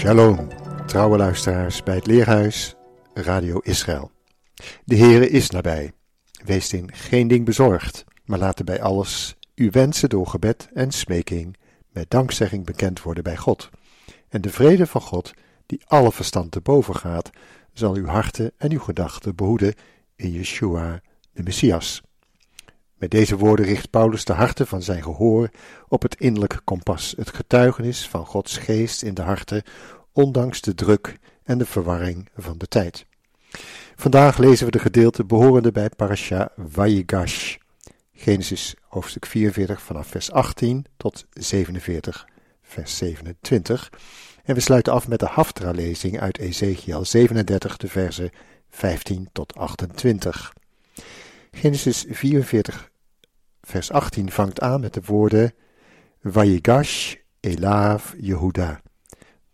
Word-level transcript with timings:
Shalom, 0.00 0.48
trouwe 0.86 1.16
luisteraars 1.16 1.82
bij 1.82 1.94
het 1.94 2.06
Leerhuis 2.06 2.74
Radio 3.14 3.58
Israël. 3.58 4.10
De 4.84 4.96
Heere 4.96 5.28
is 5.28 5.50
nabij. 5.50 5.92
Wees 6.44 6.72
in 6.72 6.92
geen 6.92 7.28
ding 7.28 7.44
bezorgd, 7.44 8.04
maar 8.24 8.38
laat 8.38 8.64
bij 8.64 8.82
alles 8.82 9.36
uw 9.54 9.70
wensen 9.70 10.08
door 10.08 10.26
gebed 10.26 10.68
en 10.74 10.90
smeking 10.90 11.56
met 11.92 12.10
dankzegging 12.10 12.64
bekend 12.64 13.02
worden 13.02 13.22
bij 13.22 13.36
God. 13.36 13.68
En 14.28 14.40
de 14.40 14.50
vrede 14.50 14.86
van 14.86 15.00
God, 15.00 15.32
die 15.66 15.82
alle 15.86 16.12
verstand 16.12 16.50
te 16.50 16.60
boven 16.60 16.96
gaat, 16.96 17.30
zal 17.72 17.94
uw 17.94 18.06
harten 18.06 18.52
en 18.56 18.72
uw 18.72 18.80
gedachten 18.80 19.34
behoeden 19.34 19.74
in 20.16 20.30
Yeshua, 20.30 21.00
de 21.32 21.42
Messias. 21.42 22.02
Met 23.00 23.10
deze 23.10 23.36
woorden 23.36 23.66
richt 23.66 23.90
Paulus 23.90 24.24
de 24.24 24.32
harten 24.32 24.66
van 24.66 24.82
zijn 24.82 25.02
gehoor 25.02 25.50
op 25.88 26.02
het 26.02 26.14
innerlijke 26.14 26.60
kompas, 26.64 27.14
het 27.16 27.34
getuigenis 27.34 28.08
van 28.08 28.26
Gods 28.26 28.56
geest 28.56 29.02
in 29.02 29.14
de 29.14 29.22
harten, 29.22 29.62
ondanks 30.20 30.60
de 30.60 30.74
druk 30.74 31.18
en 31.44 31.58
de 31.58 31.66
verwarring 31.66 32.28
van 32.36 32.58
de 32.58 32.66
tijd. 32.66 33.06
Vandaag 33.96 34.38
lezen 34.38 34.66
we 34.66 34.72
de 34.72 34.78
gedeelte 34.78 35.24
behorende 35.24 35.72
bij 35.72 35.88
Parasha 35.88 36.52
Vayigash, 36.56 37.56
Genesis 38.12 38.74
hoofdstuk 38.88 39.26
44 39.26 39.82
vanaf 39.82 40.06
vers 40.06 40.32
18 40.32 40.86
tot 40.96 41.26
47 41.32 42.26
vers 42.62 42.96
27. 42.96 43.90
En 44.44 44.54
we 44.54 44.60
sluiten 44.60 44.92
af 44.92 45.08
met 45.08 45.18
de 45.18 45.26
Haftra-lezing 45.26 46.20
uit 46.20 46.38
Ezekiel 46.38 47.04
37, 47.04 47.76
de 47.76 47.88
versen 47.88 48.30
15 48.70 49.28
tot 49.32 49.54
28. 49.54 50.52
Genesis 51.50 52.04
44, 52.08 52.90
vers 53.60 53.90
18 53.90 54.30
vangt 54.30 54.60
aan 54.60 54.80
met 54.80 54.94
de 54.94 55.02
woorden 55.04 55.54
Vayigash 56.22 57.14
Elav 57.40 58.12
Jehuda. 58.18 58.80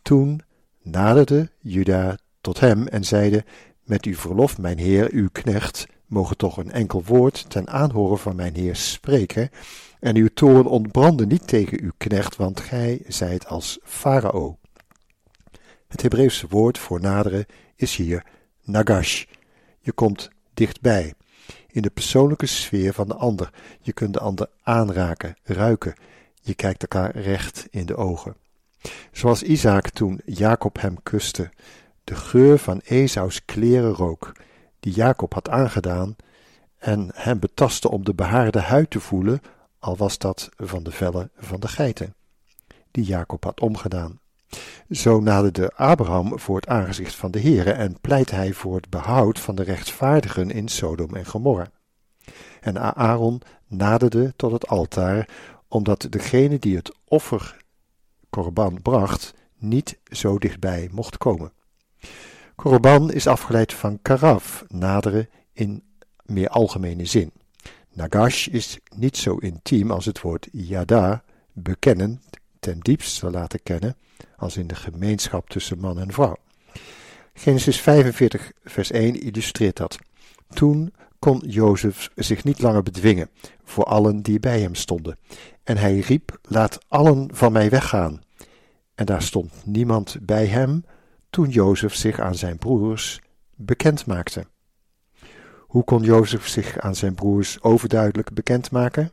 Toen 0.03 0.41
naderde 0.87 1.51
Juda 1.59 2.19
tot 2.41 2.61
hem 2.61 2.87
en 2.87 3.05
zeide, 3.05 3.45
met 3.83 4.05
uw 4.05 4.15
verlof, 4.15 4.59
mijn 4.59 4.79
heer, 4.79 5.09
uw 5.12 5.28
knecht, 5.33 5.87
mogen 6.06 6.37
toch 6.37 6.56
een 6.56 6.73
enkel 6.73 7.05
woord 7.05 7.51
ten 7.51 7.69
aanhoren 7.69 8.19
van 8.19 8.37
mijn 8.37 8.55
heer 8.55 8.77
spreken, 8.77 9.51
en 10.01 10.17
uw 10.17 10.28
toren 10.34 10.65
ontbrandde 10.65 11.27
niet 11.27 11.47
tegen 11.47 11.83
uw 11.83 11.91
knecht, 11.97 12.37
want 12.37 12.61
gij 12.61 13.03
zijt 13.06 13.47
als 13.47 13.78
farao. 13.83 14.59
Het 15.89 16.03
Hebreeuwse 16.03 16.47
woord 16.48 16.78
voor 16.78 17.00
naderen 17.00 17.47
is 17.77 17.97
hier 17.97 18.25
nagash. 18.62 19.25
Je 19.81 19.93
komt 19.93 20.31
dichtbij 20.55 21.15
in 21.67 21.83
de 21.83 21.91
persoonlijke 21.91 22.47
sfeer 22.47 22.93
van 22.93 23.09
de 23.09 23.15
ander. 23.15 23.50
Je 23.81 23.93
kunt 23.93 24.12
de 24.12 24.21
ander 24.21 24.48
aanraken, 24.62 25.37
ruiken. 25.43 25.95
Je 26.41 26.55
kijkt 26.55 26.83
elkaar 26.83 27.17
recht 27.17 27.67
in 27.71 27.87
de 27.87 27.97
ogen. 27.97 28.37
Zoals 29.12 29.42
Isaac 29.42 29.89
toen 29.89 30.20
Jacob 30.25 30.81
hem 30.81 31.03
kuste, 31.03 31.51
de 32.05 32.15
geur 32.15 32.59
van 32.59 32.81
Esaus 32.81 33.45
kleren 33.45 33.93
rook, 33.93 34.33
die 34.81 34.93
Jacob 34.93 35.34
had 35.34 35.48
aangedaan, 35.48 36.17
en 36.78 37.10
hem 37.15 37.38
betastte 37.38 37.91
om 37.91 38.05
de 38.05 38.15
behaarde 38.15 38.60
huid 38.60 38.91
te 38.91 39.00
voelen, 39.00 39.41
al 39.78 39.97
was 39.97 40.19
dat 40.19 40.49
van 40.56 40.83
de 40.83 40.91
vellen 40.91 41.31
van 41.37 41.60
de 41.60 41.69
geiten, 41.69 42.15
die 42.91 43.05
Jacob 43.05 43.44
had 43.44 43.60
omgedaan. 43.60 44.21
Zo 44.91 45.21
naderde 45.21 45.72
Abraham 45.75 46.39
voor 46.39 46.56
het 46.56 46.69
aangezicht 46.69 47.15
van 47.15 47.31
de 47.31 47.41
Heere 47.41 47.71
en 47.71 48.00
pleit 48.00 48.31
hij 48.31 48.53
voor 48.53 48.77
het 48.77 48.91
behoud 48.91 49.41
van 49.41 49.55
de 49.55 49.62
rechtvaardigen 49.62 50.50
in 50.50 50.69
Sodom 50.69 51.15
en 51.15 51.27
Gomorra. 51.27 51.71
En 52.60 52.97
Aaron 52.97 53.43
naderde 53.66 54.33
tot 54.37 54.53
het 54.53 54.69
altaar, 54.69 55.28
omdat 55.69 56.06
degene 56.10 56.59
die 56.59 56.77
het 56.77 56.94
offerkorban 58.36 58.82
bracht, 58.82 59.34
niet 59.58 59.98
zo 60.10 60.38
dichtbij 60.38 60.88
mocht 60.92 61.19
komen. 61.19 61.52
Korban 62.54 63.12
is 63.12 63.26
afgeleid 63.26 63.72
van 63.72 63.98
karaf, 64.02 64.64
naderen 64.69 65.28
in 65.52 65.82
meer 66.24 66.48
algemene 66.48 67.04
zin. 67.04 67.32
Nagash 67.92 68.47
is 68.47 68.78
niet 68.97 69.16
zo 69.16 69.36
intiem 69.36 69.91
als 69.91 70.04
het 70.04 70.20
woord 70.20 70.48
yada, 70.52 71.24
bekennen, 71.52 72.22
ten 72.60 72.80
diepste 72.80 73.30
laten 73.30 73.62
kennen, 73.62 73.97
als 74.36 74.56
in 74.56 74.66
de 74.66 74.74
gemeenschap 74.74 75.48
tussen 75.48 75.78
man 75.78 75.98
en 75.98 76.12
vrouw. 76.12 76.36
Genesis 77.34 77.80
45, 77.80 78.53
vers 78.64 78.91
1 78.91 79.20
illustreert 79.20 79.76
dat. 79.76 79.98
Toen 80.48 80.92
kon 81.18 81.42
Jozef 81.47 82.10
zich 82.14 82.44
niet 82.44 82.60
langer 82.60 82.82
bedwingen 82.82 83.30
voor 83.64 83.84
allen 83.84 84.22
die 84.22 84.41
bij 84.41 84.60
hem 84.60 84.74
stonden. 84.74 85.18
En 85.64 85.76
hij 85.76 85.98
riep: 85.98 86.38
Laat 86.42 86.78
allen 86.88 87.28
van 87.32 87.53
mij 87.53 87.70
weggaan. 87.70 88.24
En 88.97 89.07
daar 89.07 89.23
stond 89.23 89.53
niemand 89.65 90.17
bij 90.21 90.47
hem 90.47 90.84
toen 91.31 91.49
Jozef 91.49 91.95
zich 91.95 92.21
aan 92.21 92.34
zijn 92.34 92.59
broers 92.59 93.21
bekend 93.55 94.07
maakte. 94.07 94.47
Hoe 95.61 95.84
kon 95.84 96.03
Jozef 96.03 96.49
zich 96.49 96.79
aan 96.79 96.95
zijn 96.95 97.15
broers 97.15 97.62
overduidelijk 97.62 98.33
bekend 98.33 98.71
maken? 98.71 99.12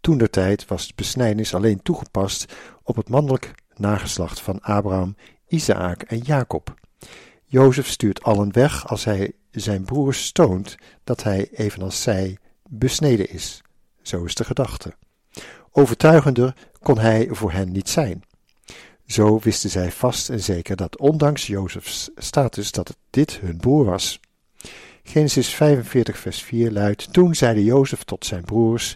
Toen 0.00 0.18
de 0.18 0.30
tijd 0.30 0.66
was 0.66 0.86
de 0.86 0.92
besnijdenis 0.96 1.54
alleen 1.54 1.82
toegepast 1.82 2.54
op 2.82 2.96
het 2.96 3.08
mannelijk 3.08 3.54
nageslacht 3.76 4.40
van 4.40 4.60
Abraham, 4.60 5.16
Isaac 5.46 6.02
en 6.02 6.18
Jacob. 6.18 6.74
Jozef 7.44 7.86
stuurt 7.86 8.22
allen 8.22 8.52
weg 8.52 8.88
als 8.88 9.04
hij 9.04 9.32
zijn 9.50 9.84
broers 9.84 10.32
toont 10.32 10.76
dat 11.04 11.22
hij, 11.22 11.48
evenals 11.52 12.02
zij, 12.02 12.38
besneden 12.68 13.30
is. 13.30 13.62
Zo 14.02 14.24
is 14.24 14.34
de 14.34 14.44
gedachte. 14.44 14.94
Overtuigender 15.70 16.54
kon 16.78 16.98
hij 16.98 17.28
voor 17.30 17.52
hen 17.52 17.72
niet 17.72 17.88
zijn. 17.88 18.22
Zo 19.08 19.38
wisten 19.38 19.70
zij 19.70 19.92
vast 19.92 20.28
en 20.28 20.40
zeker 20.40 20.76
dat 20.76 20.98
ondanks 20.98 21.46
Jozefs 21.46 22.10
status 22.16 22.72
dat 22.72 22.96
dit 23.10 23.40
hun 23.40 23.56
broer 23.56 23.84
was. 23.84 24.20
Genesis 25.02 25.48
45 25.48 26.18
vers 26.18 26.42
4 26.42 26.72
luidt, 26.72 27.12
Toen 27.12 27.34
zeide 27.34 27.64
Jozef 27.64 28.02
tot 28.04 28.26
zijn 28.26 28.44
broers, 28.44 28.94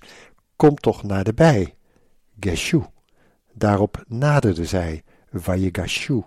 Kom 0.56 0.74
toch 0.74 1.02
naderbij, 1.02 1.74
Geshu. 2.40 2.82
Daarop 3.52 4.04
naderde 4.08 4.64
zij, 4.64 5.02
Vayegashu. 5.32 6.22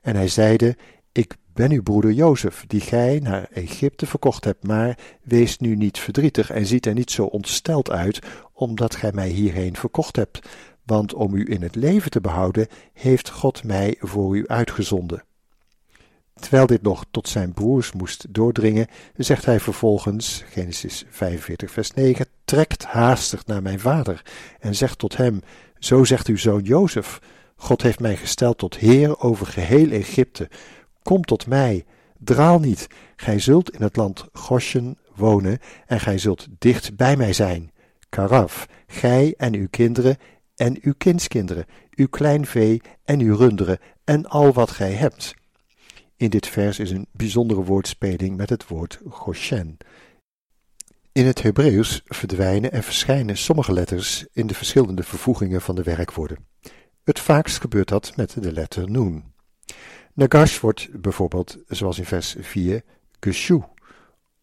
En 0.00 0.16
hij 0.16 0.28
zeide, 0.28 0.76
Ik 1.12 1.36
ben 1.52 1.70
uw 1.70 1.82
broeder 1.82 2.12
Jozef, 2.12 2.64
die 2.66 2.80
gij 2.80 3.20
naar 3.22 3.48
Egypte 3.52 4.06
verkocht 4.06 4.44
hebt, 4.44 4.66
maar 4.66 4.98
wees 5.22 5.58
nu 5.58 5.76
niet 5.76 5.98
verdrietig 5.98 6.50
en 6.50 6.66
ziet 6.66 6.86
er 6.86 6.94
niet 6.94 7.10
zo 7.10 7.24
ontsteld 7.24 7.90
uit, 7.90 8.18
omdat 8.52 8.94
gij 8.94 9.12
mij 9.12 9.28
hierheen 9.28 9.76
verkocht 9.76 10.16
hebt, 10.16 10.40
want 10.90 11.14
om 11.14 11.34
u 11.34 11.50
in 11.50 11.62
het 11.62 11.74
leven 11.74 12.10
te 12.10 12.20
behouden, 12.20 12.66
heeft 12.92 13.30
God 13.30 13.64
mij 13.64 13.96
voor 13.98 14.36
u 14.36 14.46
uitgezonden. 14.46 15.24
Terwijl 16.34 16.66
dit 16.66 16.82
nog 16.82 17.04
tot 17.10 17.28
zijn 17.28 17.52
broers 17.52 17.92
moest 17.92 18.26
doordringen, 18.34 18.86
zegt 19.16 19.44
hij 19.44 19.60
vervolgens, 19.60 20.44
Genesis 20.50 21.04
45, 21.10 21.70
vers 21.70 21.90
9, 21.90 22.26
trekt 22.44 22.84
haastig 22.84 23.46
naar 23.46 23.62
mijn 23.62 23.80
vader 23.80 24.22
en 24.60 24.74
zegt 24.74 24.98
tot 24.98 25.16
hem, 25.16 25.40
zo 25.78 26.04
zegt 26.04 26.26
uw 26.26 26.36
zoon 26.36 26.62
Jozef, 26.62 27.20
God 27.56 27.82
heeft 27.82 28.00
mij 28.00 28.16
gesteld 28.16 28.58
tot 28.58 28.76
heer 28.76 29.18
over 29.18 29.46
geheel 29.46 29.90
Egypte. 29.90 30.48
Kom 31.02 31.24
tot 31.24 31.46
mij, 31.46 31.84
draal 32.18 32.58
niet, 32.58 32.86
gij 33.16 33.38
zult 33.38 33.70
in 33.70 33.82
het 33.82 33.96
land 33.96 34.24
Goshen 34.32 34.98
wonen 35.14 35.58
en 35.86 36.00
gij 36.00 36.18
zult 36.18 36.46
dicht 36.58 36.96
bij 36.96 37.16
mij 37.16 37.32
zijn. 37.32 37.70
Karaf, 38.08 38.66
gij 38.86 39.34
en 39.36 39.54
uw 39.54 39.68
kinderen 39.70 40.16
en 40.60 40.78
uw 40.80 40.94
kindskinderen, 40.98 41.66
uw 41.90 42.08
klein 42.08 42.46
vee 42.46 42.80
en 43.04 43.20
uw 43.20 43.36
runderen 43.36 43.78
en 44.04 44.26
al 44.26 44.52
wat 44.52 44.70
gij 44.70 44.92
hebt. 44.92 45.34
In 46.16 46.30
dit 46.30 46.46
vers 46.46 46.78
is 46.78 46.90
een 46.90 47.06
bijzondere 47.12 47.64
woordspeling 47.64 48.36
met 48.36 48.50
het 48.50 48.66
woord 48.68 49.00
Goshen. 49.08 49.76
In 51.12 51.26
het 51.26 51.42
Hebreeuws 51.42 52.02
verdwijnen 52.04 52.72
en 52.72 52.82
verschijnen 52.82 53.36
sommige 53.36 53.72
letters 53.72 54.26
in 54.32 54.46
de 54.46 54.54
verschillende 54.54 55.02
vervoegingen 55.02 55.60
van 55.60 55.74
de 55.74 55.82
werkwoorden. 55.82 56.46
Het 57.04 57.20
vaakst 57.20 57.60
gebeurt 57.60 57.88
dat 57.88 58.16
met 58.16 58.42
de 58.42 58.52
letter 58.52 58.90
Nun. 58.90 59.24
Nagash 60.14 60.60
wordt 60.60 61.00
bijvoorbeeld, 61.00 61.58
zoals 61.66 61.98
in 61.98 62.04
vers 62.06 62.36
4, 62.38 62.82
geshu, 63.20 63.62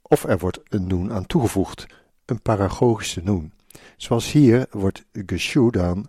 of 0.01 0.23
er 0.23 0.37
wordt 0.37 0.59
een 0.63 0.87
Nun 0.87 1.11
aan 1.11 1.25
toegevoegd, 1.25 1.85
een 2.25 2.41
paragogische 2.41 3.21
Nun. 3.23 3.53
Zoals 3.97 4.31
hier 4.31 4.67
wordt 4.71 5.05
geshu 5.11 5.69
dan 5.69 6.07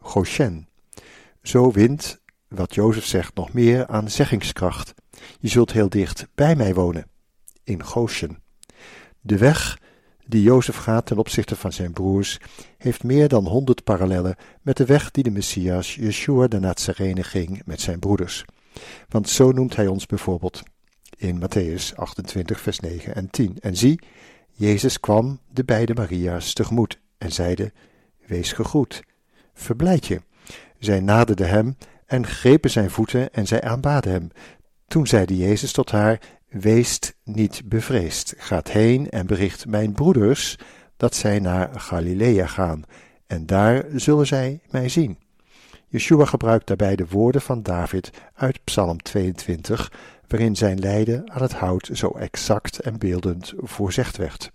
Goshen. 0.00 0.68
Zo 1.42 1.70
wint 1.70 2.20
wat 2.48 2.74
Jozef 2.74 3.04
zegt, 3.04 3.34
nog 3.34 3.52
meer 3.52 3.86
aan 3.86 4.10
zeggingskracht. 4.10 4.94
Je 5.40 5.48
zult 5.48 5.72
heel 5.72 5.88
dicht 5.88 6.26
bij 6.34 6.56
mij 6.56 6.74
wonen, 6.74 7.06
in 7.64 7.82
Goshen. 7.82 8.42
De 9.20 9.38
weg 9.38 9.78
die 10.26 10.42
Jozef 10.42 10.76
gaat 10.76 11.06
ten 11.06 11.18
opzichte 11.18 11.56
van 11.56 11.72
zijn 11.72 11.92
broers, 11.92 12.38
heeft 12.78 13.02
meer 13.02 13.28
dan 13.28 13.46
honderd 13.46 13.84
parallellen 13.84 14.36
met 14.62 14.76
de 14.76 14.84
weg 14.84 15.10
die 15.10 15.22
de 15.22 15.30
Messias 15.30 15.94
Yeshua 15.94 16.46
de 16.46 16.60
Nazarene 16.60 17.22
ging 17.22 17.62
met 17.64 17.80
zijn 17.80 17.98
broeders. 17.98 18.44
Want 19.08 19.28
zo 19.28 19.52
noemt 19.52 19.76
hij 19.76 19.86
ons 19.86 20.06
bijvoorbeeld 20.06 20.62
in 21.16 21.40
Matthäus 21.40 21.94
28, 21.94 22.60
vers 22.60 22.80
9 22.80 23.14
en 23.14 23.30
10. 23.30 23.56
En 23.60 23.76
zie, 23.76 24.00
Jezus 24.56 25.00
kwam 25.00 25.38
de 25.52 25.64
beide 25.64 25.94
Maria's 25.94 26.52
tegemoet 26.52 27.00
en 27.18 27.32
zeide: 27.32 27.72
Wees 28.26 28.52
gegroet, 28.52 29.02
verblijd 29.54 30.06
je. 30.06 30.22
Zij 30.78 31.00
naderden 31.00 31.48
hem 31.48 31.76
en 32.06 32.26
grepen 32.26 32.70
zijn 32.70 32.90
voeten 32.90 33.32
en 33.32 33.46
zij 33.46 33.62
aanbaden 33.62 34.12
hem. 34.12 34.30
Toen 34.86 35.06
zeide 35.06 35.36
Jezus 35.36 35.72
tot 35.72 35.90
haar: 35.90 36.20
Weest 36.48 37.14
niet 37.24 37.62
bevreesd, 37.64 38.34
gaat 38.36 38.70
heen 38.70 39.10
en 39.10 39.26
bericht 39.26 39.66
mijn 39.66 39.92
broeders 39.92 40.58
dat 40.96 41.14
zij 41.14 41.38
naar 41.38 41.80
Galilea 41.80 42.46
gaan, 42.46 42.82
en 43.26 43.46
daar 43.46 43.84
zullen 43.94 44.26
zij 44.26 44.60
mij 44.70 44.88
zien. 44.88 45.18
Yeshua 45.88 46.24
gebruikt 46.24 46.66
daarbij 46.66 46.96
de 46.96 47.06
woorden 47.08 47.40
van 47.40 47.62
David 47.62 48.10
uit 48.34 48.64
Psalm 48.64 49.02
22, 49.02 49.92
waarin 50.34 50.56
zijn 50.56 50.78
lijden 50.78 51.30
aan 51.30 51.42
het 51.42 51.52
hout 51.52 51.90
zo 51.92 52.10
exact 52.10 52.78
en 52.78 52.98
beeldend 52.98 53.52
voorzegd 53.56 54.16
werd. 54.16 54.50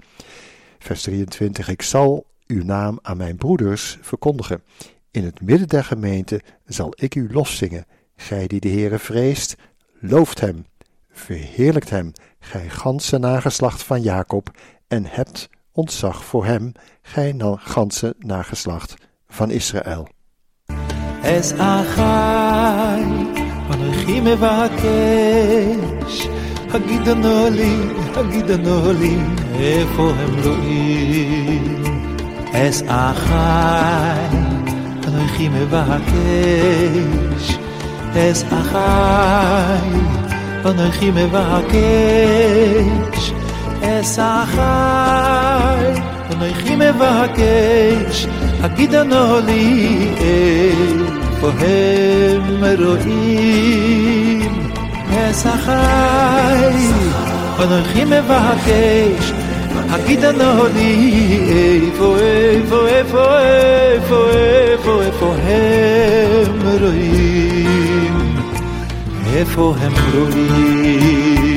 Vers 0.80 1.02
23: 1.02 1.70
Ik 1.70 1.82
zal 1.82 2.26
uw 2.48 2.64
naam 2.64 3.00
aan 3.02 3.18
mijn 3.18 3.36
broeders 3.36 3.98
verkondigen. 4.02 4.64
In 5.12 5.24
het 5.24 5.42
midden 5.42 5.68
der 5.68 5.84
gemeente 5.84 6.42
zal 6.66 6.94
ik 6.96 7.16
u 7.16 7.30
loszingen. 7.32 7.86
Gij 8.16 8.48
die 8.48 8.60
de 8.60 8.70
Heere 8.70 9.00
vreest, 9.00 9.56
looft 10.00 10.40
hem 10.40 10.66
verheerlijkt 11.12 11.90
hem, 11.90 12.12
gij 12.40 12.70
ganse 12.70 13.18
nageslacht 13.18 13.84
van 13.84 14.02
Jacob, 14.02 14.52
en 14.88 15.06
hebt 15.06 15.50
ontzag 15.72 16.24
voor 16.24 16.46
hem, 16.46 16.72
gij 17.02 17.36
ganse 17.58 18.16
nageslacht 18.18 18.96
van 19.28 19.52
Israël. 19.52 20.08
Es 21.22 21.54
anochi 23.70 24.18
mevakesh, 24.26 26.20
הגידנו 26.74 27.36
לי, 27.52 27.76
הגידנו 28.16 28.94
לי, 29.00 29.18
איפה 29.60 30.12
הם 30.20 30.34
רואים? 30.44 31.84
אס 32.54 32.84
אחי, 32.88 34.36
אנוכי 35.08 35.50
מבקש, 35.50 37.58
אס 38.16 38.44
אחי, 38.44 39.90
אנכי 40.66 41.12
מבקש 41.12 43.32
אס 43.82 44.20
אחי 44.20 46.02
אנכי 46.32 46.76
מבקש 46.76 48.28
הגידנו 48.62 49.40
לי 49.46 49.98
איפה 50.18 51.19
הם 51.44 52.64
רואים 52.84 54.70
אס 55.10 55.48
אחי 55.48 56.88
אנכי 57.60 58.06
מבקש 58.06 59.34
הגידנו 59.90 60.68
לי 60.76 61.40
איפה 61.50 62.18
איפה 62.20 62.88
איפה 62.88 63.40
איפה 63.40 64.30
איפה 64.32 65.02
איפה 65.04 65.34
הם 65.44 66.62
רואים 66.82 68.36
איפה 69.36 69.76
הם 69.82 69.94
רואים? 70.14 71.49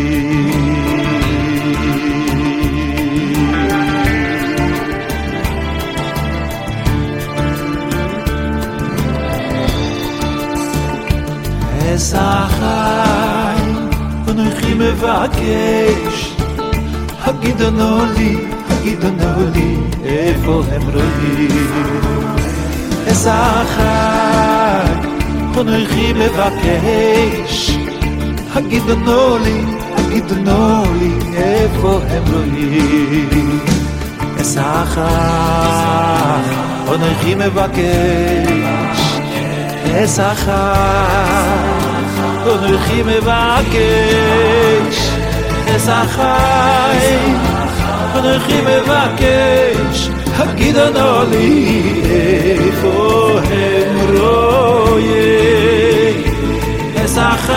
אסחי, 12.11 13.61
אנוכי 14.29 14.73
מבקש, 14.73 16.35
הגידנו 17.19 18.05
לי, 18.17 18.35
הגידנו 18.69 19.51
לי, 19.53 19.77
איפה 20.03 20.63
הם 20.71 20.81
רואים? 20.81 22.37
אסחי, 23.11 23.83
אנוכי 25.61 26.13
מבקש 26.13 27.77
הגידו 28.57 29.37
לי, 29.37 29.61
הגידו 29.97 30.83
לי 30.99 31.11
איפה 31.35 31.99
הם 32.09 32.23
רואים 32.33 33.59
אסחך 34.41 35.01
אנוכי 36.87 37.35
מבקש 37.35 39.17
אסחך 40.03 40.51
אנוכי 42.46 43.02
מבקש 43.02 44.32
אסחך 45.76 46.22
אנוכי 48.18 48.60
מבקש 48.60 50.08
הגידו 50.36 50.80
לי 51.30 51.82
איפה 52.10 53.38
הם 53.50 54.16
רואים 54.16 55.42
אסחי 57.04 57.52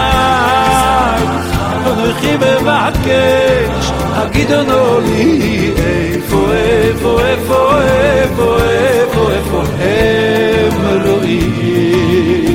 אנוכי 1.87 2.35
מבקש 2.35 3.91
הגידו 4.13 4.99
לי 4.99 5.71
איפה 5.77 6.47
איפה 6.53 7.19
איפה 7.21 7.79
איפה 7.81 8.57
איפה 8.61 9.31
איפה 9.31 9.63
הם 9.79 10.73
רואים 11.05 12.54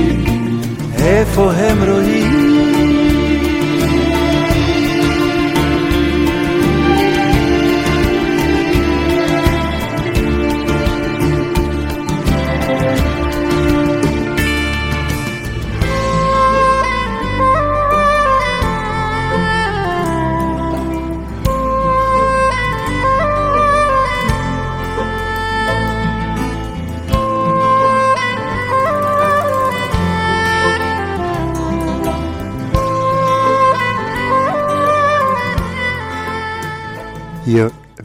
איפה 1.10 1.52
הם 1.52 1.84
רואים 1.84 2.39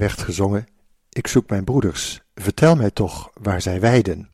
werd 0.05 0.21
gezongen: 0.21 0.67
Ik 1.09 1.27
zoek 1.27 1.49
mijn 1.49 1.63
broeders, 1.63 2.21
vertel 2.35 2.75
mij 2.75 2.91
toch 2.91 3.31
waar 3.41 3.61
zij 3.61 3.79
weiden. 3.79 4.29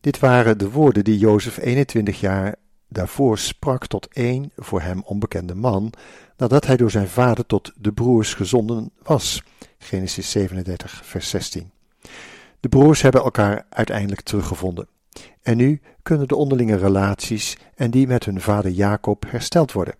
Dit 0.00 0.18
waren 0.18 0.58
de 0.58 0.70
woorden 0.70 1.04
die 1.04 1.18
Jozef 1.18 1.58
21 1.58 2.20
jaar 2.20 2.54
daarvoor 2.88 3.38
sprak 3.38 3.86
tot 3.86 4.08
één 4.12 4.52
voor 4.56 4.80
hem 4.80 5.02
onbekende 5.04 5.54
man, 5.54 5.92
nadat 6.36 6.66
hij 6.66 6.76
door 6.76 6.90
zijn 6.90 7.08
vader 7.08 7.46
tot 7.46 7.72
de 7.76 7.92
broers 7.92 8.34
gezonden 8.34 8.90
was. 9.02 9.42
Genesis 9.78 10.30
37, 10.30 11.00
vers 11.04 11.28
16. 11.28 11.70
De 12.60 12.68
broers 12.68 13.02
hebben 13.02 13.22
elkaar 13.22 13.66
uiteindelijk 13.68 14.20
teruggevonden. 14.20 14.88
En 15.42 15.56
nu 15.56 15.80
kunnen 16.02 16.28
de 16.28 16.36
onderlinge 16.36 16.76
relaties 16.76 17.56
en 17.74 17.90
die 17.90 18.06
met 18.06 18.24
hun 18.24 18.40
vader 18.40 18.70
Jacob 18.70 19.24
hersteld 19.28 19.72
worden. 19.72 19.94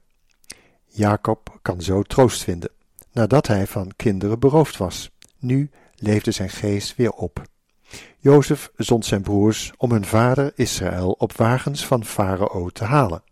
Jacob 0.86 1.58
kan 1.62 1.80
zo 1.80 2.02
troost 2.02 2.42
vinden 2.42 2.70
nadat 3.12 3.46
hij 3.46 3.66
van 3.66 3.92
kinderen 3.96 4.38
beroofd 4.38 4.76
was. 4.76 5.10
Nu 5.38 5.70
leefde 5.94 6.30
zijn 6.30 6.50
geest 6.50 6.96
weer 6.96 7.10
op. 7.10 7.42
Jozef 8.18 8.70
zond 8.76 9.04
zijn 9.04 9.22
broers 9.22 9.72
om 9.76 9.90
hun 9.90 10.04
vader 10.04 10.52
Israël 10.54 11.10
op 11.10 11.32
wagens 11.32 11.86
van 11.86 12.04
Farao 12.04 12.68
te 12.68 12.84
halen. 12.84 13.22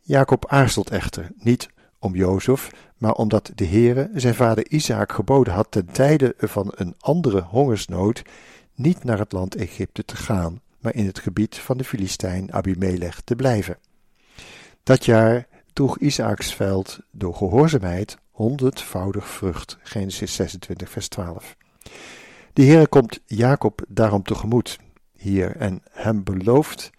Jacob 0.00 0.46
aarzelt 0.48 0.90
echter 0.90 1.30
niet 1.36 1.68
om 1.98 2.14
Jozef, 2.14 2.70
maar 2.98 3.12
omdat 3.12 3.50
de 3.54 3.66
Heere 3.66 4.10
zijn 4.14 4.34
vader 4.34 4.70
Isaac 4.70 5.12
geboden 5.12 5.52
had 5.52 5.70
ten 5.70 5.86
tijde 5.86 6.34
van 6.38 6.72
een 6.74 6.94
andere 6.98 7.40
hongersnood 7.40 8.22
niet 8.74 9.04
naar 9.04 9.18
het 9.18 9.32
land 9.32 9.54
Egypte 9.54 10.04
te 10.04 10.16
gaan, 10.16 10.60
maar 10.78 10.94
in 10.94 11.06
het 11.06 11.18
gebied 11.18 11.58
van 11.58 11.76
de 11.76 11.84
Filistijn 11.84 12.52
Abimelech 12.52 13.20
te 13.20 13.36
blijven. 13.36 13.78
Dat 14.82 15.04
jaar 15.04 15.46
droeg 15.72 15.98
Isaaks 15.98 16.54
veld 16.54 16.98
door 17.10 17.34
gehoorzaamheid 17.34 18.18
honderdvoudig 18.34 19.28
vrucht. 19.28 19.78
Genesis 19.82 20.34
26, 20.34 20.90
vers 20.90 21.08
12. 21.08 21.56
De 22.52 22.62
Heer 22.62 22.88
komt 22.88 23.20
Jacob 23.26 23.84
daarom 23.88 24.22
tegemoet 24.22 24.78
hier 25.12 25.56
en 25.56 25.82
hem 25.90 26.24
belooft, 26.24 26.90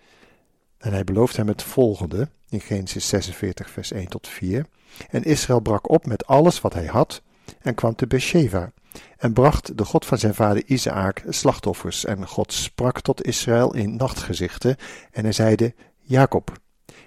En 0.77 0.92
hij 0.92 1.04
belooft 1.04 1.38
hem 1.38 1.48
het 1.48 1.63
volgende 1.63 2.30
in 2.50 2.62
Genesis 2.62 3.08
46, 3.08 3.70
vers 3.70 3.92
1 3.92 4.08
tot 4.08 4.27
4. 4.27 4.65
En 5.10 5.24
Israël 5.24 5.60
brak 5.60 5.89
op 5.89 6.06
met 6.06 6.27
alles 6.27 6.62
wat 6.62 6.74
hij 6.74 6.86
had 6.86 7.22
en 7.62 7.75
kwam 7.75 7.96
te 7.96 8.08
Beersheba 8.08 8.72
en 9.18 9.34
bracht 9.34 9.77
de 9.77 9.86
God 9.86 10.06
van 10.06 10.18
zijn 10.18 10.34
vader 10.34 10.63
Isaac 10.65 11.24
slachtoffers. 11.30 12.06
En 12.06 12.27
God 12.27 12.54
sprak 12.54 13.01
tot 13.01 13.25
Israël 13.25 13.74
in 13.74 13.96
nachtgezichten 13.96 14.75
en 15.12 15.24
hij 15.24 15.32
zeide, 15.32 15.74
Jacob, 16.01 16.51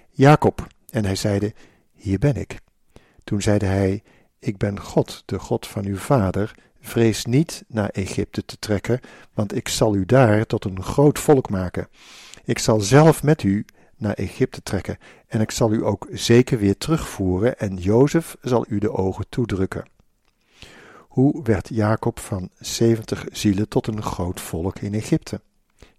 Jacob. 0.09 0.67
En 0.89 1.05
hij 1.05 1.15
zeide, 1.15 1.53
hier 1.93 2.19
ben 2.19 2.35
ik. 2.35 2.59
Toen 3.23 3.41
zeide 3.41 3.65
hij, 3.65 4.03
ik 4.39 4.57
ben 4.57 4.79
God, 4.79 5.23
de 5.25 5.39
God 5.39 5.67
van 5.67 5.85
uw 5.85 5.97
vader, 5.97 6.55
vrees 6.81 7.25
niet 7.25 7.63
naar 7.67 7.89
Egypte 7.89 8.45
te 8.45 8.59
trekken, 8.59 8.99
want 9.33 9.55
ik 9.55 9.67
zal 9.67 9.95
u 9.95 10.05
daar 10.05 10.45
tot 10.45 10.65
een 10.65 10.83
groot 10.83 11.19
volk 11.19 11.49
maken. 11.49 11.87
Ik 12.43 12.59
zal 12.59 12.79
zelf 12.79 13.23
met 13.23 13.43
u 13.43 13.65
naar 13.97 14.13
Egypte 14.13 14.61
trekken, 14.63 14.97
en 15.27 15.41
ik 15.41 15.51
zal 15.51 15.73
u 15.73 15.85
ook 15.85 16.07
zeker 16.11 16.57
weer 16.57 16.77
terugvoeren, 16.77 17.59
en 17.59 17.75
Jozef 17.75 18.37
zal 18.41 18.65
u 18.69 18.79
de 18.79 18.91
ogen 18.91 19.25
toedrukken. 19.29 19.85
Hoe 20.97 21.43
werd 21.43 21.67
Jacob 21.67 22.19
van 22.19 22.49
zeventig 22.59 23.25
zielen 23.31 23.67
tot 23.67 23.87
een 23.87 24.01
groot 24.01 24.41
volk 24.41 24.79
in 24.79 24.93
Egypte? 24.93 25.41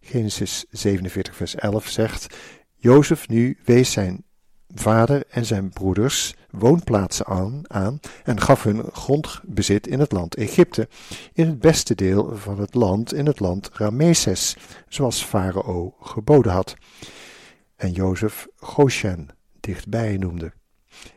Genesis 0.00 0.64
47 0.70 1.36
vers 1.36 1.54
11 1.54 1.88
zegt, 1.88 2.36
Jozef 2.76 3.28
nu 3.28 3.58
wees 3.64 3.92
zijn 3.92 4.24
vader 4.74 5.22
en 5.30 5.46
zijn 5.46 5.70
broeders 5.70 6.34
woonplaatsen 6.50 7.26
aan, 7.26 7.62
aan 7.66 8.00
en 8.24 8.40
gaf 8.40 8.62
hun 8.62 8.84
grondbezit 8.92 9.86
in 9.86 10.00
het 10.00 10.12
land 10.12 10.34
Egypte, 10.34 10.88
in 11.32 11.46
het 11.46 11.58
beste 11.58 11.94
deel 11.94 12.36
van 12.36 12.60
het 12.60 12.74
land, 12.74 13.14
in 13.14 13.26
het 13.26 13.40
land 13.40 13.70
Rameses, 13.72 14.56
zoals 14.88 15.24
Farao 15.24 15.94
geboden 16.00 16.52
had. 16.52 16.74
En 17.76 17.92
Jozef 17.92 18.48
Goshen 18.56 19.28
dichtbij 19.60 20.16
noemde. 20.16 20.52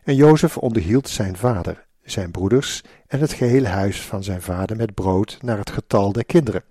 En 0.04 0.16
Jozef 0.16 0.58
onderhield 0.58 1.10
zijn 1.10 1.38
vader, 1.38 1.86
zijn 2.04 2.32
broeders 2.32 2.82
en 3.08 3.20
het 3.20 3.34
gehele 3.34 3.68
huis 3.68 4.02
van 4.02 4.24
zijn 4.24 4.42
vader 4.42 4.76
met 4.76 4.94
brood 4.94 5.38
naar 5.42 5.58
het 5.58 5.70
getal 5.70 6.12
der 6.12 6.26
kinderen. 6.26 6.64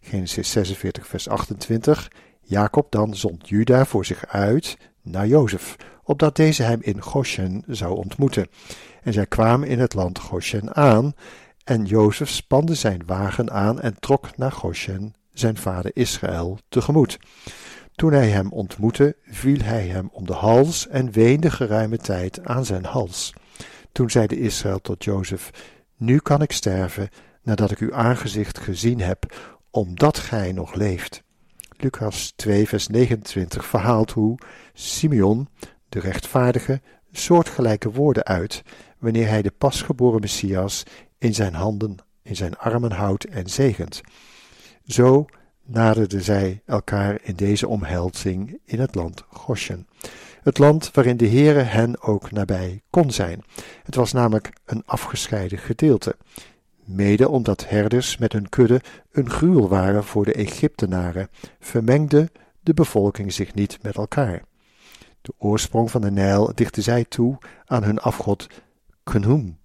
Genesis 0.00 0.50
46 0.50 1.06
vers 1.06 1.28
28 1.28 2.10
Jacob 2.40 2.90
dan 2.90 3.16
zond 3.16 3.48
Juda 3.48 3.84
voor 3.84 4.04
zich 4.04 4.26
uit 4.26 4.76
naar 5.02 5.26
Jozef, 5.26 5.76
opdat 6.10 6.36
deze 6.36 6.62
hem 6.62 6.78
in 6.82 7.02
Goshen 7.02 7.62
zou 7.66 7.96
ontmoeten. 7.96 8.46
En 9.02 9.12
zij 9.12 9.26
kwamen 9.26 9.68
in 9.68 9.78
het 9.78 9.94
land 9.94 10.18
Goshen 10.18 10.76
aan, 10.76 11.12
en 11.64 11.84
Jozef 11.84 12.28
spande 12.28 12.74
zijn 12.74 13.02
wagen 13.06 13.50
aan 13.50 13.80
en 13.80 13.96
trok 14.00 14.36
naar 14.36 14.52
Goshen, 14.52 15.14
zijn 15.32 15.56
vader 15.56 15.90
Israël, 15.94 16.58
tegemoet. 16.68 17.18
Toen 17.94 18.12
hij 18.12 18.28
hem 18.28 18.52
ontmoette, 18.52 19.16
viel 19.26 19.60
hij 19.62 19.86
hem 19.86 20.08
om 20.12 20.26
de 20.26 20.32
hals 20.32 20.88
en 20.88 21.10
weende 21.10 21.50
geruime 21.50 21.96
tijd 21.96 22.44
aan 22.44 22.64
zijn 22.64 22.84
hals. 22.84 23.32
Toen 23.92 24.10
zeide 24.10 24.40
Israël 24.40 24.80
tot 24.80 25.04
Jozef: 25.04 25.50
Nu 25.96 26.18
kan 26.18 26.42
ik 26.42 26.52
sterven, 26.52 27.08
nadat 27.42 27.70
ik 27.70 27.78
uw 27.78 27.94
aangezicht 27.94 28.58
gezien 28.58 29.00
heb, 29.00 29.34
omdat 29.70 30.18
gij 30.18 30.52
nog 30.52 30.74
leeft. 30.74 31.22
Lucas 31.76 32.32
2, 32.36 32.68
vers 32.68 32.86
29 32.86 33.64
verhaalt 33.64 34.10
hoe 34.10 34.38
Simeon, 34.72 35.48
de 35.90 36.00
rechtvaardige, 36.00 36.80
soortgelijke 37.12 37.90
woorden 37.90 38.24
uit 38.24 38.62
wanneer 38.98 39.28
hij 39.28 39.42
de 39.42 39.52
pasgeboren 39.58 40.20
Messias 40.20 40.82
in 41.18 41.34
zijn 41.34 41.54
handen, 41.54 41.96
in 42.22 42.36
zijn 42.36 42.58
armen 42.58 42.92
houdt 42.92 43.24
en 43.24 43.46
zegent. 43.46 44.00
Zo 44.86 45.26
naderden 45.64 46.22
zij 46.22 46.62
elkaar 46.66 47.18
in 47.22 47.34
deze 47.34 47.68
omhelzing 47.68 48.60
in 48.64 48.80
het 48.80 48.94
land 48.94 49.24
Goshen. 49.28 49.86
Het 50.42 50.58
land 50.58 50.90
waarin 50.92 51.16
de 51.16 51.28
Heere 51.28 51.62
hen 51.62 52.02
ook 52.02 52.30
nabij 52.30 52.82
kon 52.90 53.10
zijn. 53.10 53.44
Het 53.82 53.94
was 53.94 54.12
namelijk 54.12 54.52
een 54.64 54.82
afgescheiden 54.86 55.58
gedeelte 55.58 56.16
mede 56.84 57.28
omdat 57.28 57.68
herders 57.68 58.16
met 58.16 58.32
hun 58.32 58.48
kudde 58.48 58.80
een 59.12 59.30
gruwel 59.30 59.68
waren 59.68 60.04
voor 60.04 60.24
de 60.24 60.32
Egyptenaren, 60.32 61.28
vermengde 61.60 62.30
de 62.60 62.74
bevolking 62.74 63.32
zich 63.32 63.54
niet 63.54 63.78
met 63.82 63.96
elkaar. 63.96 64.42
De 65.22 65.32
oorsprong 65.38 65.90
van 65.90 66.00
de 66.00 66.10
Nijl 66.10 66.52
dichtten 66.54 66.82
zij 66.82 67.04
toe 67.04 67.38
aan 67.64 67.82
hun 67.82 67.98
afgod 67.98 68.46
Khnum, 69.02 69.58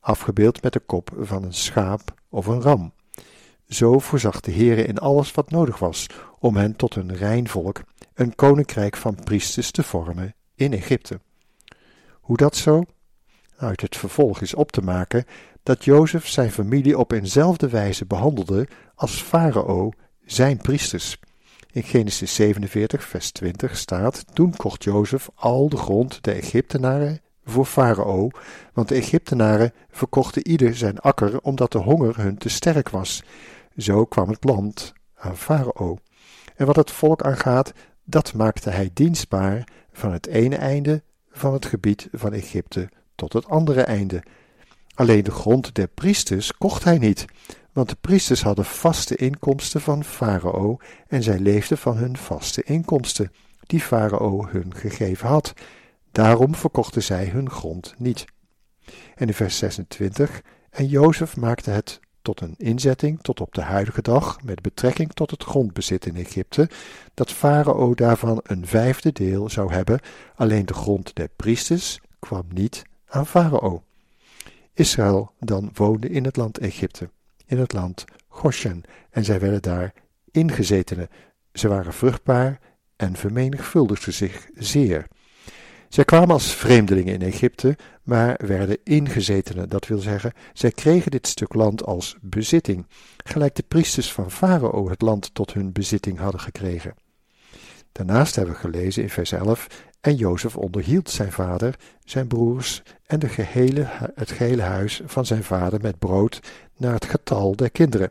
afgebeeld 0.00 0.62
met 0.62 0.72
de 0.72 0.80
kop 0.80 1.10
van 1.18 1.42
een 1.42 1.54
schaap 1.54 2.14
of 2.28 2.46
een 2.46 2.60
ram. 2.60 2.92
Zo 3.68 3.98
voorzag 3.98 4.40
de 4.40 4.52
Heere 4.52 4.84
in 4.84 4.98
alles 4.98 5.32
wat 5.32 5.50
nodig 5.50 5.78
was 5.78 6.06
om 6.38 6.56
hen 6.56 6.76
tot 6.76 6.94
een 6.94 7.16
rein 7.16 7.48
volk, 7.48 7.82
een 8.14 8.34
koninkrijk 8.34 8.96
van 8.96 9.14
priesters 9.24 9.70
te 9.70 9.82
vormen 9.82 10.34
in 10.54 10.72
Egypte. 10.72 11.20
Hoe 12.20 12.36
dat 12.36 12.56
zo? 12.56 12.84
Uit 13.56 13.80
het 13.80 13.96
vervolg 13.96 14.40
is 14.40 14.54
op 14.54 14.72
te 14.72 14.80
maken 14.82 15.24
dat 15.62 15.84
Jozef 15.84 16.28
zijn 16.28 16.50
familie 16.50 16.98
op 16.98 17.12
eenzelfde 17.12 17.68
wijze 17.68 18.06
behandelde 18.06 18.68
als 18.94 19.22
Farao 19.22 19.90
zijn 20.24 20.56
priesters. 20.56 21.18
In 21.76 21.82
Genesis 21.82 22.34
47, 22.34 23.04
vers 23.04 23.30
20 23.30 23.76
staat: 23.76 24.24
Toen 24.32 24.56
kocht 24.56 24.84
Jozef 24.84 25.28
al 25.34 25.68
de 25.68 25.76
grond 25.76 26.22
der 26.22 26.36
Egyptenaren 26.36 27.20
voor 27.44 27.64
Farao, 27.64 28.28
want 28.72 28.88
de 28.88 28.94
Egyptenaren 28.94 29.72
verkochten 29.90 30.48
ieder 30.48 30.76
zijn 30.76 30.98
akker 30.98 31.40
omdat 31.40 31.72
de 31.72 31.78
honger 31.78 32.16
hun 32.16 32.38
te 32.38 32.48
sterk 32.48 32.88
was. 32.88 33.22
Zo 33.76 34.04
kwam 34.04 34.28
het 34.28 34.44
land 34.44 34.92
aan 35.16 35.36
Farao. 35.36 35.98
En 36.54 36.66
wat 36.66 36.76
het 36.76 36.90
volk 36.90 37.22
aangaat, 37.22 37.72
dat 38.04 38.34
maakte 38.34 38.70
hij 38.70 38.90
dienstbaar 38.92 39.68
van 39.92 40.12
het 40.12 40.26
ene 40.26 40.56
einde 40.56 41.02
van 41.30 41.52
het 41.52 41.66
gebied 41.66 42.08
van 42.12 42.32
Egypte 42.32 42.88
tot 43.14 43.32
het 43.32 43.48
andere 43.48 43.82
einde. 43.82 44.22
Alleen 44.94 45.24
de 45.24 45.30
grond 45.30 45.74
der 45.74 45.88
priesters 45.88 46.52
kocht 46.52 46.84
hij 46.84 46.98
niet, 46.98 47.24
want 47.76 47.88
de 47.88 47.96
priesters 48.00 48.42
hadden 48.42 48.64
vaste 48.64 49.16
inkomsten 49.16 49.80
van 49.80 50.04
Farao 50.04 50.76
en 51.08 51.22
zij 51.22 51.38
leefden 51.38 51.78
van 51.78 51.96
hun 51.96 52.16
vaste 52.16 52.62
inkomsten, 52.62 53.32
die 53.60 53.80
Farao 53.80 54.46
hun 54.48 54.74
gegeven 54.74 55.28
had. 55.28 55.52
Daarom 56.12 56.54
verkochten 56.54 57.02
zij 57.02 57.26
hun 57.26 57.50
grond 57.50 57.94
niet. 57.98 58.24
En 59.14 59.26
in 59.26 59.34
vers 59.34 59.58
26, 59.58 60.42
en 60.70 60.86
Jozef 60.86 61.36
maakte 61.36 61.70
het 61.70 62.00
tot 62.22 62.40
een 62.40 62.54
inzetting 62.56 63.22
tot 63.22 63.40
op 63.40 63.54
de 63.54 63.62
huidige 63.62 64.02
dag 64.02 64.42
met 64.42 64.62
betrekking 64.62 65.12
tot 65.12 65.30
het 65.30 65.42
grondbezit 65.42 66.06
in 66.06 66.16
Egypte, 66.16 66.68
dat 67.14 67.32
Farao 67.32 67.94
daarvan 67.94 68.40
een 68.42 68.66
vijfde 68.66 69.12
deel 69.12 69.50
zou 69.50 69.72
hebben, 69.72 70.00
alleen 70.34 70.66
de 70.66 70.74
grond 70.74 71.14
der 71.14 71.28
priesters 71.36 72.00
kwam 72.18 72.44
niet 72.48 72.82
aan 73.08 73.26
Farao. 73.26 73.82
Israël 74.74 75.32
dan 75.38 75.70
woonde 75.74 76.08
in 76.08 76.24
het 76.24 76.36
land 76.36 76.58
Egypte, 76.58 77.08
in 77.46 77.58
het 77.58 77.72
land 77.72 78.04
Goshen, 78.28 78.82
en 79.10 79.24
zij 79.24 79.40
werden 79.40 79.62
daar 79.62 79.92
ingezetenen. 80.30 81.08
Ze 81.52 81.68
waren 81.68 81.92
vruchtbaar 81.92 82.58
en 82.96 83.16
vermenigvuldigden 83.16 84.12
zich 84.12 84.48
zeer. 84.54 85.06
Zij 85.88 86.04
kwamen 86.04 86.30
als 86.30 86.54
vreemdelingen 86.54 87.14
in 87.14 87.22
Egypte, 87.22 87.76
maar 88.02 88.40
werden 88.46 88.78
ingezetenen, 88.84 89.68
dat 89.68 89.86
wil 89.86 89.98
zeggen, 89.98 90.32
zij 90.52 90.70
kregen 90.70 91.10
dit 91.10 91.26
stuk 91.26 91.54
land 91.54 91.84
als 91.84 92.16
bezitting, 92.20 92.86
gelijk 93.24 93.54
de 93.54 93.64
priesters 93.68 94.12
van 94.12 94.30
Farao 94.30 94.88
het 94.88 95.02
land 95.02 95.34
tot 95.34 95.52
hun 95.52 95.72
bezitting 95.72 96.18
hadden 96.18 96.40
gekregen. 96.40 96.94
Daarnaast 97.92 98.36
hebben 98.36 98.54
we 98.54 98.60
gelezen 98.60 99.02
in 99.02 99.10
vers 99.10 99.32
11 99.32 99.66
en 100.00 100.14
Jozef 100.14 100.56
onderhield 100.56 101.10
zijn 101.10 101.32
vader, 101.32 101.74
zijn 102.04 102.26
broers 102.26 102.82
en 103.06 103.18
de 103.18 103.28
gehele, 103.28 103.86
het 104.14 104.30
gehele 104.30 104.62
huis 104.62 105.02
van 105.04 105.26
zijn 105.26 105.44
vader 105.44 105.80
met 105.80 105.98
brood 105.98 106.40
naar 106.76 106.92
het 106.92 107.04
getal 107.04 107.56
der 107.56 107.70
kinderen. 107.70 108.10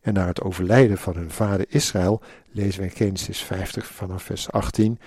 En 0.00 0.12
na 0.12 0.26
het 0.26 0.42
overlijden 0.42 0.98
van 0.98 1.16
hun 1.16 1.30
vader 1.30 1.66
Israël, 1.68 2.20
lezen 2.50 2.80
we 2.80 2.86
in 2.86 2.96
Genesis 2.96 3.42
50 3.42 3.86
vanaf 3.86 4.22
vers 4.22 4.50
18, 4.50 4.98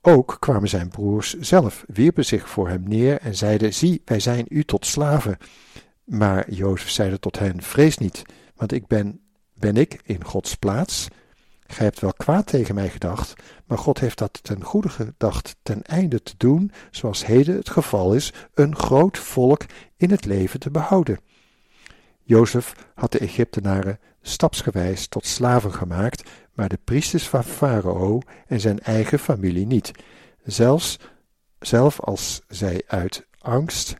ook 0.00 0.36
kwamen 0.38 0.68
zijn 0.68 0.88
broers 0.88 1.38
zelf, 1.38 1.84
wierpen 1.86 2.24
zich 2.24 2.48
voor 2.48 2.68
hem 2.68 2.82
neer 2.86 3.20
en 3.20 3.36
zeiden, 3.36 3.74
zie, 3.74 4.02
wij 4.04 4.20
zijn 4.20 4.46
u 4.48 4.64
tot 4.64 4.86
slaven. 4.86 5.36
Maar 6.04 6.50
Jozef 6.50 6.90
zeide 6.90 7.18
tot 7.18 7.38
hen, 7.38 7.62
vrees 7.62 7.98
niet, 7.98 8.22
want 8.56 8.72
ik 8.72 8.86
ben, 8.86 9.20
ben 9.54 9.76
ik 9.76 10.00
in 10.04 10.24
Gods 10.24 10.54
plaats, 10.54 11.08
Gij 11.72 11.84
hebt 11.84 12.00
wel 12.00 12.12
kwaad 12.12 12.46
tegen 12.46 12.74
mij 12.74 12.88
gedacht, 12.88 13.34
maar 13.66 13.78
God 13.78 14.00
heeft 14.00 14.18
dat 14.18 14.38
ten 14.42 14.64
goede 14.64 14.88
gedacht 14.88 15.56
ten 15.62 15.82
einde 15.82 16.22
te 16.22 16.34
doen, 16.36 16.72
zoals 16.90 17.26
heden 17.26 17.56
het 17.56 17.70
geval 17.70 18.14
is, 18.14 18.32
een 18.54 18.76
groot 18.76 19.18
volk 19.18 19.64
in 19.96 20.10
het 20.10 20.24
leven 20.24 20.60
te 20.60 20.70
behouden. 20.70 21.18
Jozef 22.22 22.72
had 22.94 23.12
de 23.12 23.18
Egyptenaren 23.18 23.98
stapsgewijs 24.22 25.06
tot 25.06 25.26
slaven 25.26 25.74
gemaakt, 25.74 26.30
maar 26.52 26.68
de 26.68 26.78
priesters 26.84 27.28
van 27.28 27.44
Farao 27.44 28.20
en 28.46 28.60
zijn 28.60 28.80
eigen 28.80 29.18
familie 29.18 29.66
niet. 29.66 29.90
Zelfs, 30.44 30.98
zelf 31.58 32.00
als 32.00 32.42
zij 32.48 32.82
uit 32.86 33.26
angst 33.38 33.96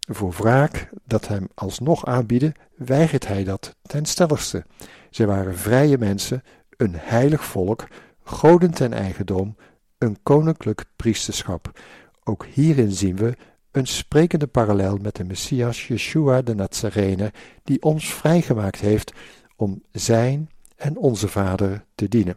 voor 0.00 0.32
wraak 0.32 0.88
dat 1.04 1.28
hem 1.28 1.48
alsnog 1.54 2.06
aanbieden, 2.06 2.54
weigert 2.76 3.26
hij 3.26 3.44
dat 3.44 3.76
ten 3.82 4.04
stelligste. 4.04 4.64
Zij 5.10 5.26
waren 5.26 5.58
vrije 5.58 5.98
mensen, 5.98 6.42
een 6.76 6.94
heilig 6.96 7.44
volk, 7.44 7.86
goden 8.22 8.70
ten 8.70 8.92
eigendom, 8.92 9.56
een 9.98 10.18
koninklijk 10.22 10.84
priesterschap. 10.96 11.80
Ook 12.24 12.46
hierin 12.46 12.90
zien 12.90 13.16
we 13.16 13.36
een 13.72 13.86
sprekende 13.86 14.46
parallel 14.46 14.96
met 14.96 15.16
de 15.16 15.24
Messias 15.24 15.86
Yeshua 15.86 16.42
de 16.42 16.54
Nazarene, 16.54 17.32
die 17.64 17.82
ons 17.82 18.14
vrijgemaakt 18.14 18.80
heeft 18.80 19.12
om 19.56 19.82
zijn 19.92 20.50
en 20.76 20.96
onze 20.96 21.28
Vader 21.28 21.84
te 21.94 22.08
dienen. 22.08 22.36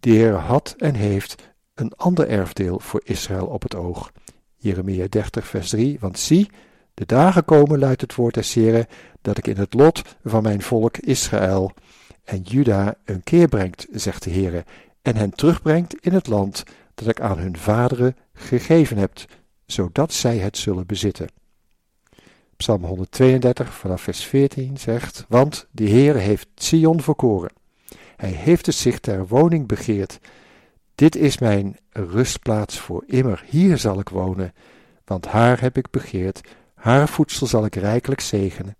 De 0.00 0.10
Heer 0.10 0.34
had 0.34 0.74
en 0.78 0.94
heeft 0.94 1.54
een 1.74 1.92
ander 1.96 2.28
erfdeel 2.28 2.80
voor 2.80 3.00
Israël 3.04 3.46
op 3.46 3.62
het 3.62 3.74
oog. 3.74 4.12
Jeremia 4.56 5.06
30, 5.08 5.46
vers 5.46 5.68
3, 5.68 5.96
want 6.00 6.18
zie, 6.18 6.50
de 6.94 7.06
dagen 7.06 7.44
komen, 7.44 7.78
luidt 7.78 8.00
het 8.00 8.14
woord 8.14 8.34
des 8.34 8.54
Heren, 8.54 8.86
dat 9.22 9.38
ik 9.38 9.46
in 9.46 9.56
het 9.56 9.74
lot 9.74 10.02
van 10.24 10.42
mijn 10.42 10.62
volk 10.62 10.96
Israël 10.96 11.72
en 12.24 12.40
Juda 12.42 12.94
een 13.04 13.22
keer 13.22 13.48
brengt, 13.48 13.86
zegt 13.90 14.22
de 14.22 14.30
Heere, 14.30 14.64
en 15.02 15.16
hen 15.16 15.30
terugbrengt 15.30 15.94
in 16.00 16.12
het 16.12 16.26
land 16.26 16.62
dat 16.94 17.08
ik 17.08 17.20
aan 17.20 17.38
hun 17.38 17.56
vaderen 17.56 18.16
gegeven 18.32 18.96
heb, 18.96 19.12
zodat 19.66 20.12
zij 20.12 20.38
het 20.38 20.56
zullen 20.58 20.86
bezitten. 20.86 21.28
Psalm 22.56 22.84
132 22.84 23.74
vanaf 23.74 24.00
vers 24.00 24.24
14 24.24 24.76
zegt, 24.78 25.24
want 25.28 25.66
de 25.70 25.88
Heere 25.88 26.18
heeft 26.18 26.48
Sion 26.54 27.00
verkoren. 27.00 27.52
Hij 28.16 28.30
heeft 28.30 28.66
het 28.66 28.74
zich 28.74 28.98
ter 28.98 29.26
woning 29.26 29.66
begeerd. 29.66 30.18
Dit 30.94 31.16
is 31.16 31.38
mijn 31.38 31.76
rustplaats 31.90 32.78
voor 32.78 33.04
immer, 33.06 33.44
hier 33.46 33.78
zal 33.78 33.98
ik 33.98 34.08
wonen, 34.08 34.52
want 35.04 35.26
haar 35.26 35.60
heb 35.60 35.76
ik 35.76 35.90
begeerd, 35.90 36.40
haar 36.74 37.08
voedsel 37.08 37.46
zal 37.46 37.64
ik 37.64 37.74
rijkelijk 37.74 38.20
zegenen. 38.20 38.76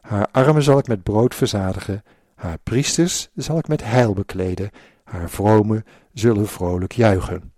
Haar 0.00 0.28
armen 0.32 0.62
zal 0.62 0.78
ik 0.78 0.86
met 0.86 1.02
brood 1.02 1.34
verzadigen, 1.34 2.02
haar 2.34 2.58
priesters 2.62 3.28
zal 3.34 3.58
ik 3.58 3.68
met 3.68 3.84
heil 3.84 4.12
bekleden, 4.12 4.70
haar 5.04 5.30
vromen 5.30 5.84
zullen 6.12 6.46
vrolijk 6.46 6.92
juichen. 6.92 7.52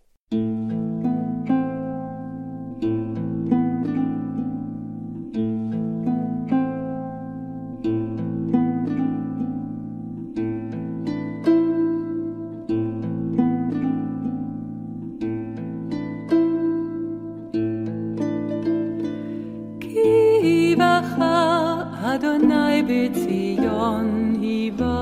Adonai 22.18 22.78
b'tzion 22.88 24.06
hiva 24.42 24.94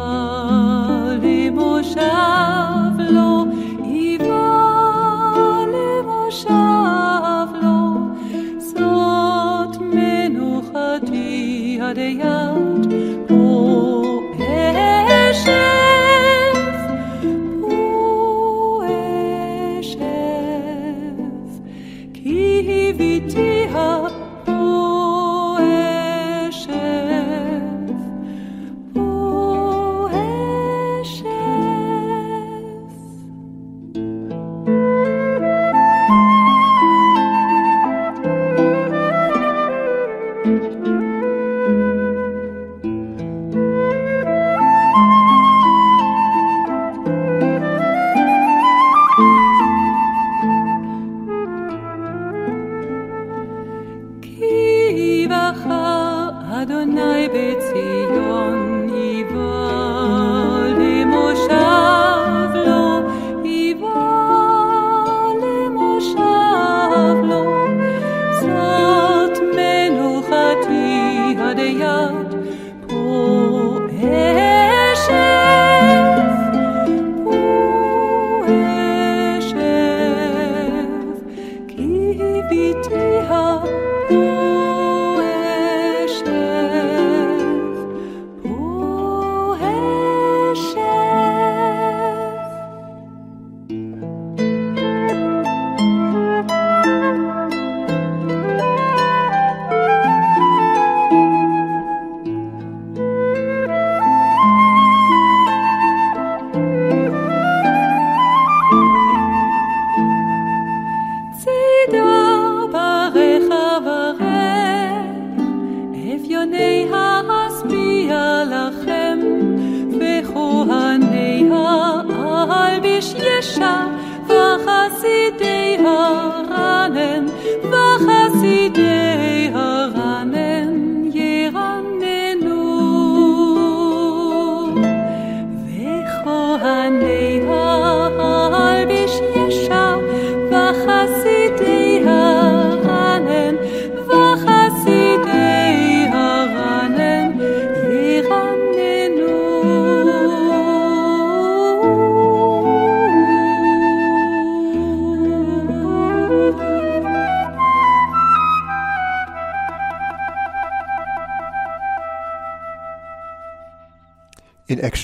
lemoshav 1.22 2.98
lo 3.16 3.30
hiva 3.88 4.44
lemoshav 5.72 6.65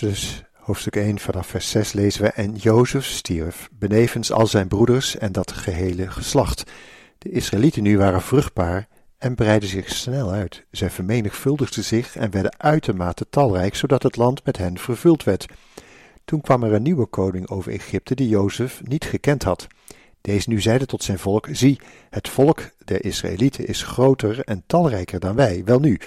Exodus 0.03 0.43
hoofdstuk 0.53 0.97
1 0.97 1.19
vanaf 1.19 1.47
vers 1.47 1.71
6 1.71 1.93
lezen 1.93 2.23
we 2.23 2.29
En 2.29 2.55
Jozef 2.55 3.05
stierf, 3.05 3.69
benevens 3.73 4.33
al 4.33 4.47
zijn 4.47 4.69
broeders 4.69 5.17
en 5.17 5.33
dat 5.33 5.53
gehele 5.53 6.11
geslacht. 6.11 6.71
De 7.19 7.31
Israëlieten 7.31 7.83
nu 7.83 7.99
waren 7.99 8.23
vruchtbaar 8.23 8.89
en 9.19 9.35
breidden 9.35 9.69
zich 9.69 9.91
snel 9.91 10.31
uit. 10.31 10.65
Zij 10.71 10.91
vermenigvuldigden 10.91 11.85
zich 11.85 12.17
en 12.17 12.31
werden 12.31 12.61
uitermate 12.61 13.27
talrijk, 13.31 13.75
zodat 13.75 14.03
het 14.03 14.17
land 14.17 14.45
met 14.45 14.57
hen 14.57 14.79
vervuld 14.79 15.25
werd. 15.25 15.47
Toen 16.25 16.41
kwam 16.41 16.63
er 16.63 16.73
een 16.73 16.83
nieuwe 16.83 17.07
koning 17.07 17.49
over 17.49 17.73
Egypte 17.73 18.15
die 18.15 18.29
Jozef 18.29 18.81
niet 18.85 19.05
gekend 19.05 19.43
had. 19.43 19.67
Deze 20.21 20.49
nu 20.49 20.61
zeide 20.61 20.87
tot 20.87 21.03
zijn 21.03 21.19
volk: 21.19 21.49
Zie, 21.51 21.81
het 22.11 22.29
volk 22.29 22.71
der 22.85 23.05
Israëlieten 23.05 23.67
is 23.67 23.83
groter 23.83 24.41
en 24.45 24.63
talrijker 24.67 25.21
dan 25.21 25.35
wij. 25.35 25.63
Welnu, 25.65 26.01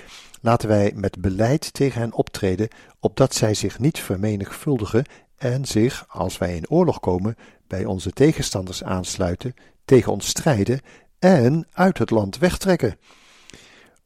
laten 0.46 0.68
wij 0.68 0.92
met 0.96 1.22
beleid 1.22 1.74
tegen 1.74 2.02
hen 2.02 2.14
optreden, 2.14 2.68
opdat 3.00 3.34
zij 3.34 3.54
zich 3.54 3.80
niet 3.80 4.00
vermenigvuldigen 4.00 5.06
en 5.38 5.66
zich, 5.66 6.06
als 6.08 6.38
wij 6.38 6.56
in 6.56 6.70
oorlog 6.70 7.00
komen, 7.00 7.36
bij 7.68 7.86
onze 7.86 8.12
tegenstanders 8.12 8.84
aansluiten, 8.84 9.54
tegen 9.86 10.12
ons 10.12 10.28
strijden 10.28 10.80
en 11.20 11.68
uit 11.72 11.98
het 11.98 12.10
land 12.10 12.38
wegtrekken. 12.38 12.98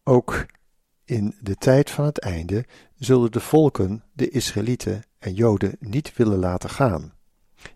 Ook 0.04 0.46
in 1.06 1.36
de 1.42 1.56
tijd 1.56 1.90
van 1.90 2.06
het 2.06 2.20
einde 2.20 2.66
zullen 2.98 3.32
de 3.32 3.40
volken, 3.40 4.04
de 4.14 4.30
Israëlieten 4.30 5.04
en 5.20 5.34
Joden 5.34 5.76
niet 5.80 6.16
willen 6.16 6.40
laten 6.40 6.70
gaan. 6.70 7.14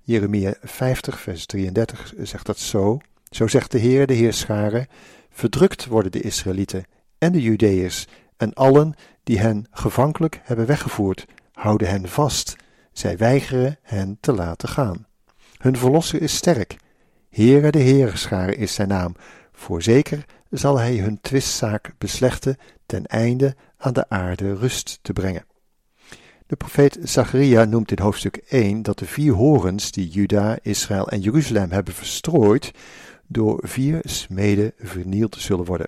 Jeremia 0.02 0.54
50, 0.62 1.20
vers 1.20 1.46
33 1.46 2.14
zegt 2.18 2.46
dat 2.46 2.60
zo. 2.60 3.00
Zo 3.30 3.48
zegt 3.48 3.72
de 3.72 3.78
Heer, 3.80 4.08
de 4.08 4.14
Heerscharen, 4.14 4.88
verdrukt 5.30 5.86
worden 5.86 6.12
de 6.12 6.22
Israëlieten 6.22 6.86
en 7.18 7.32
de 7.32 7.42
Judeërs 7.42 8.08
en 8.44 8.54
allen 8.54 8.94
die 9.24 9.40
hen 9.40 9.66
gevankelijk 9.72 10.42
hebben 10.44 10.66
weggevoerd, 10.66 11.26
houden 11.54 11.90
hen 11.90 12.08
vast. 12.08 12.56
Zij 12.92 13.18
weigeren 13.18 13.78
hen 13.82 14.18
te 14.20 14.34
laten 14.34 14.70
gaan. 14.70 15.06
Hun 15.58 15.78
verlosser 15.78 16.22
is 16.22 16.36
sterk. 16.36 16.76
Heere 17.30 17.72
de 17.72 17.80
Heerscharen 17.80 18.58
is 18.58 18.74
zijn 18.74 18.88
naam. 18.88 19.16
Voorzeker 19.52 20.26
zal 20.50 20.80
hij 20.80 20.96
hun 20.96 21.22
twistzaak 21.22 21.94
beslechten 21.98 22.58
ten 22.86 23.06
einde 23.06 23.56
aan 23.78 23.94
de 23.94 24.10
aarde 24.10 24.54
rust 24.56 25.00
te 25.02 25.14
brengen. 25.14 25.46
De 26.48 26.56
profeet 26.56 26.98
Zacharia 27.04 27.66
noemt 27.66 27.92
in 27.92 28.00
hoofdstuk 28.00 28.36
1 28.36 28.82
dat 28.82 29.00
de 29.00 29.06
vier 29.06 29.34
horens 29.34 29.92
die 29.92 30.10
Juda, 30.10 30.58
Israël 30.62 31.08
en 31.10 31.20
Jeruzalem 31.20 31.72
hebben 31.72 31.94
verstrooid, 31.94 32.72
door 33.28 33.60
vier 33.68 34.00
smeden 34.04 34.74
vernield 34.78 35.36
zullen 35.40 35.66
worden. 35.66 35.88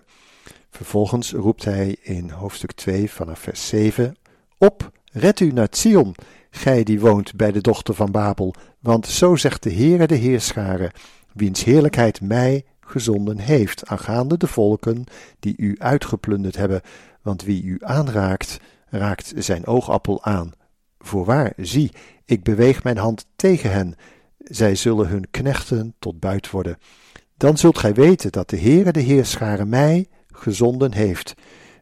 Vervolgens 0.75 1.31
roept 1.31 1.65
hij 1.65 1.97
in 2.01 2.29
hoofdstuk 2.29 2.71
2 2.71 3.11
vanaf 3.11 3.39
vers 3.39 3.67
7 3.67 4.15
op, 4.57 4.91
red 5.11 5.39
u 5.39 5.51
naar 5.51 5.67
Zion, 5.71 6.15
gij 6.49 6.83
die 6.83 6.99
woont 6.99 7.35
bij 7.35 7.51
de 7.51 7.61
dochter 7.61 7.93
van 7.93 8.11
Babel, 8.11 8.53
want 8.79 9.07
zo 9.07 9.35
zegt 9.35 9.63
de 9.63 9.73
Heere 9.73 10.07
de 10.07 10.15
Heerscharen, 10.15 10.91
wiens 11.33 11.63
heerlijkheid 11.63 12.21
mij 12.21 12.65
gezonden 12.79 13.37
heeft, 13.37 13.87
aangaande 13.87 14.37
de 14.37 14.47
volken 14.47 15.03
die 15.39 15.53
u 15.57 15.75
uitgeplunderd 15.77 16.55
hebben, 16.55 16.81
want 17.21 17.43
wie 17.43 17.63
u 17.63 17.77
aanraakt, 17.81 18.59
raakt 18.89 19.33
zijn 19.35 19.65
oogappel 19.65 20.23
aan. 20.23 20.51
Voorwaar, 20.99 21.53
zie, 21.57 21.91
ik 22.25 22.43
beweeg 22.43 22.83
mijn 22.83 22.97
hand 22.97 23.25
tegen 23.35 23.71
hen, 23.71 23.95
zij 24.37 24.75
zullen 24.75 25.07
hun 25.07 25.29
knechten 25.31 25.95
tot 25.99 26.19
buit 26.19 26.49
worden. 26.49 26.77
Dan 27.37 27.57
zult 27.57 27.77
gij 27.77 27.93
weten 27.93 28.31
dat 28.31 28.49
de 28.49 28.59
Heere 28.59 28.91
de 28.91 28.99
Heerscharen 28.99 29.69
mij 29.69 30.07
gezonden 30.35 30.93
heeft. 30.93 31.33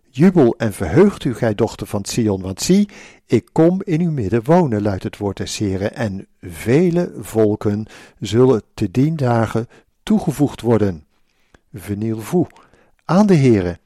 Jubel 0.10 0.56
en 0.58 0.74
verheugt 0.74 1.24
u, 1.24 1.36
gij 1.36 1.56
dochter 1.56 1.88
van 1.88 2.06
Sion, 2.06 2.42
want 2.42 2.62
zie, 2.62 2.90
ik 3.26 3.50
kom 3.52 3.82
in 3.84 4.02
uw 4.02 4.12
midden 4.12 4.44
wonen, 4.44 4.82
luidt 4.82 5.04
het 5.04 5.18
woord 5.18 5.38
des 5.38 5.58
Heren, 5.58 5.96
en 5.96 6.28
vele 6.42 7.14
volken 7.20 7.86
zullen 8.20 8.62
te 8.74 8.92
dien 8.92 9.16
dagen 9.16 9.68
toegevoegd 10.04 10.62
worden. 10.62 11.06
Veniel 11.74 12.20
voe 12.20 12.48
aan 13.06 13.28
de 13.28 13.36
Heere, 13.36 13.80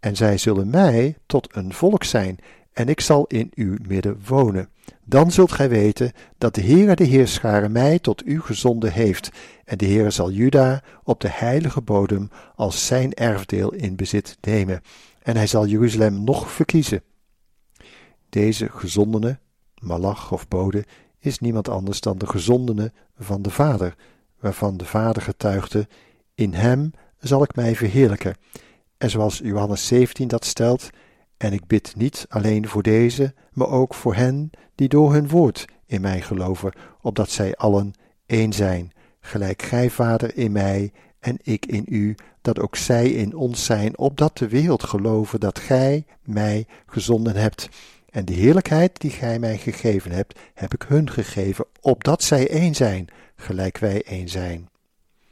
en 0.00 0.16
zij 0.16 0.38
zullen 0.38 0.70
mij 0.70 1.16
tot 1.26 1.56
een 1.56 1.72
volk 1.72 2.04
zijn, 2.04 2.38
en 2.72 2.88
ik 2.88 3.00
zal 3.00 3.24
in 3.26 3.50
uw 3.54 3.76
midden 3.88 4.20
wonen. 4.26 4.68
Dan 5.04 5.30
zult 5.30 5.52
gij 5.52 5.68
weten 5.68 6.12
dat 6.38 6.54
de 6.54 6.62
Heere 6.62 6.94
de 6.94 7.04
Heerscharen 7.04 7.72
mij 7.72 7.98
tot 7.98 8.26
u 8.26 8.40
gezonden 8.40 8.92
heeft, 8.92 9.30
en 9.64 9.78
de 9.78 9.86
Heere 9.86 10.10
zal 10.10 10.30
Juda 10.30 10.82
op 11.02 11.20
de 11.20 11.28
heilige 11.30 11.80
bodem 11.80 12.30
als 12.54 12.86
zijn 12.86 13.14
erfdeel 13.14 13.72
in 13.72 13.96
bezit 13.96 14.38
nemen, 14.40 14.80
en 15.22 15.36
hij 15.36 15.46
zal 15.46 15.66
Jeruzalem 15.66 16.24
nog 16.24 16.50
verkiezen. 16.50 17.02
Deze 18.28 18.68
gezondene, 18.70 19.38
malach 19.78 20.32
of 20.32 20.48
bode, 20.48 20.84
is 21.18 21.38
niemand 21.38 21.68
anders 21.68 22.00
dan 22.00 22.18
de 22.18 22.26
gezondene 22.26 22.92
van 23.18 23.42
de 23.42 23.50
Vader, 23.50 23.94
waarvan 24.40 24.76
de 24.76 24.84
Vader 24.84 25.22
getuigde, 25.22 25.88
in 26.34 26.54
hem 26.54 26.90
zal 27.18 27.42
ik 27.42 27.54
mij 27.54 27.76
verheerlijken. 27.76 28.36
En 28.98 29.10
zoals 29.10 29.38
Johannes 29.38 29.86
17 29.86 30.28
dat 30.28 30.44
stelt, 30.44 30.90
en 31.36 31.52
ik 31.52 31.66
bid 31.66 31.94
niet 31.96 32.26
alleen 32.28 32.68
voor 32.68 32.82
deze, 32.82 33.34
maar 33.52 33.68
ook 33.68 33.94
voor 33.94 34.14
hen 34.14 34.50
die 34.74 34.88
door 34.88 35.12
hun 35.12 35.28
woord 35.28 35.64
in 35.86 36.00
mij 36.00 36.20
geloven, 36.20 36.72
opdat 37.00 37.30
zij 37.30 37.54
allen 37.56 37.92
één 38.26 38.52
zijn, 38.52 38.92
gelijk 39.20 39.62
gij, 39.62 39.90
Vader, 39.90 40.36
in 40.36 40.52
mij 40.52 40.92
en 41.20 41.38
ik 41.42 41.66
in 41.66 41.84
u, 41.88 42.14
dat 42.40 42.58
ook 42.60 42.76
zij 42.76 43.10
in 43.10 43.34
ons 43.34 43.64
zijn, 43.64 43.98
opdat 43.98 44.38
de 44.38 44.48
wereld 44.48 44.82
geloven 44.82 45.40
dat 45.40 45.58
gij 45.58 46.04
mij 46.22 46.66
gezonden 46.86 47.36
hebt. 47.36 47.68
En 48.10 48.24
de 48.24 48.32
heerlijkheid 48.32 49.00
die 49.00 49.10
gij 49.10 49.38
mij 49.38 49.58
gegeven 49.58 50.10
hebt, 50.10 50.38
heb 50.54 50.74
ik 50.74 50.82
hun 50.82 51.10
gegeven, 51.10 51.66
opdat 51.80 52.22
zij 52.22 52.48
één 52.48 52.74
zijn, 52.74 53.06
gelijk 53.36 53.78
wij 53.78 54.02
één 54.02 54.28
zijn. 54.28 54.68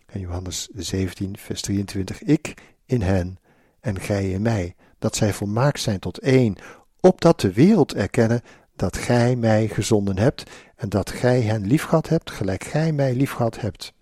En 0.06 0.20
Johannes 0.20 0.68
17, 0.74 1.36
vers 1.38 1.60
23, 1.60 2.22
ik 2.22 2.54
in 2.86 3.02
hen 3.02 3.38
en 3.80 4.00
gij 4.00 4.30
in 4.30 4.42
mij, 4.42 4.74
dat 5.02 5.16
zij 5.16 5.32
volmaakt 5.32 5.80
zijn 5.80 5.98
tot 5.98 6.18
één, 6.18 6.56
opdat 7.00 7.40
de 7.40 7.52
wereld 7.52 7.94
erkennen 7.94 8.42
dat 8.76 8.96
gij 8.96 9.36
mij 9.36 9.68
gezonden 9.68 10.18
hebt 10.18 10.50
en 10.76 10.88
dat 10.88 11.10
gij 11.10 11.40
hen 11.40 11.66
liefgehad 11.66 12.08
hebt, 12.08 12.30
gelijk 12.30 12.64
gij 12.64 12.92
mij 12.92 13.14
liefgehad 13.14 13.60
hebt. 13.60 13.92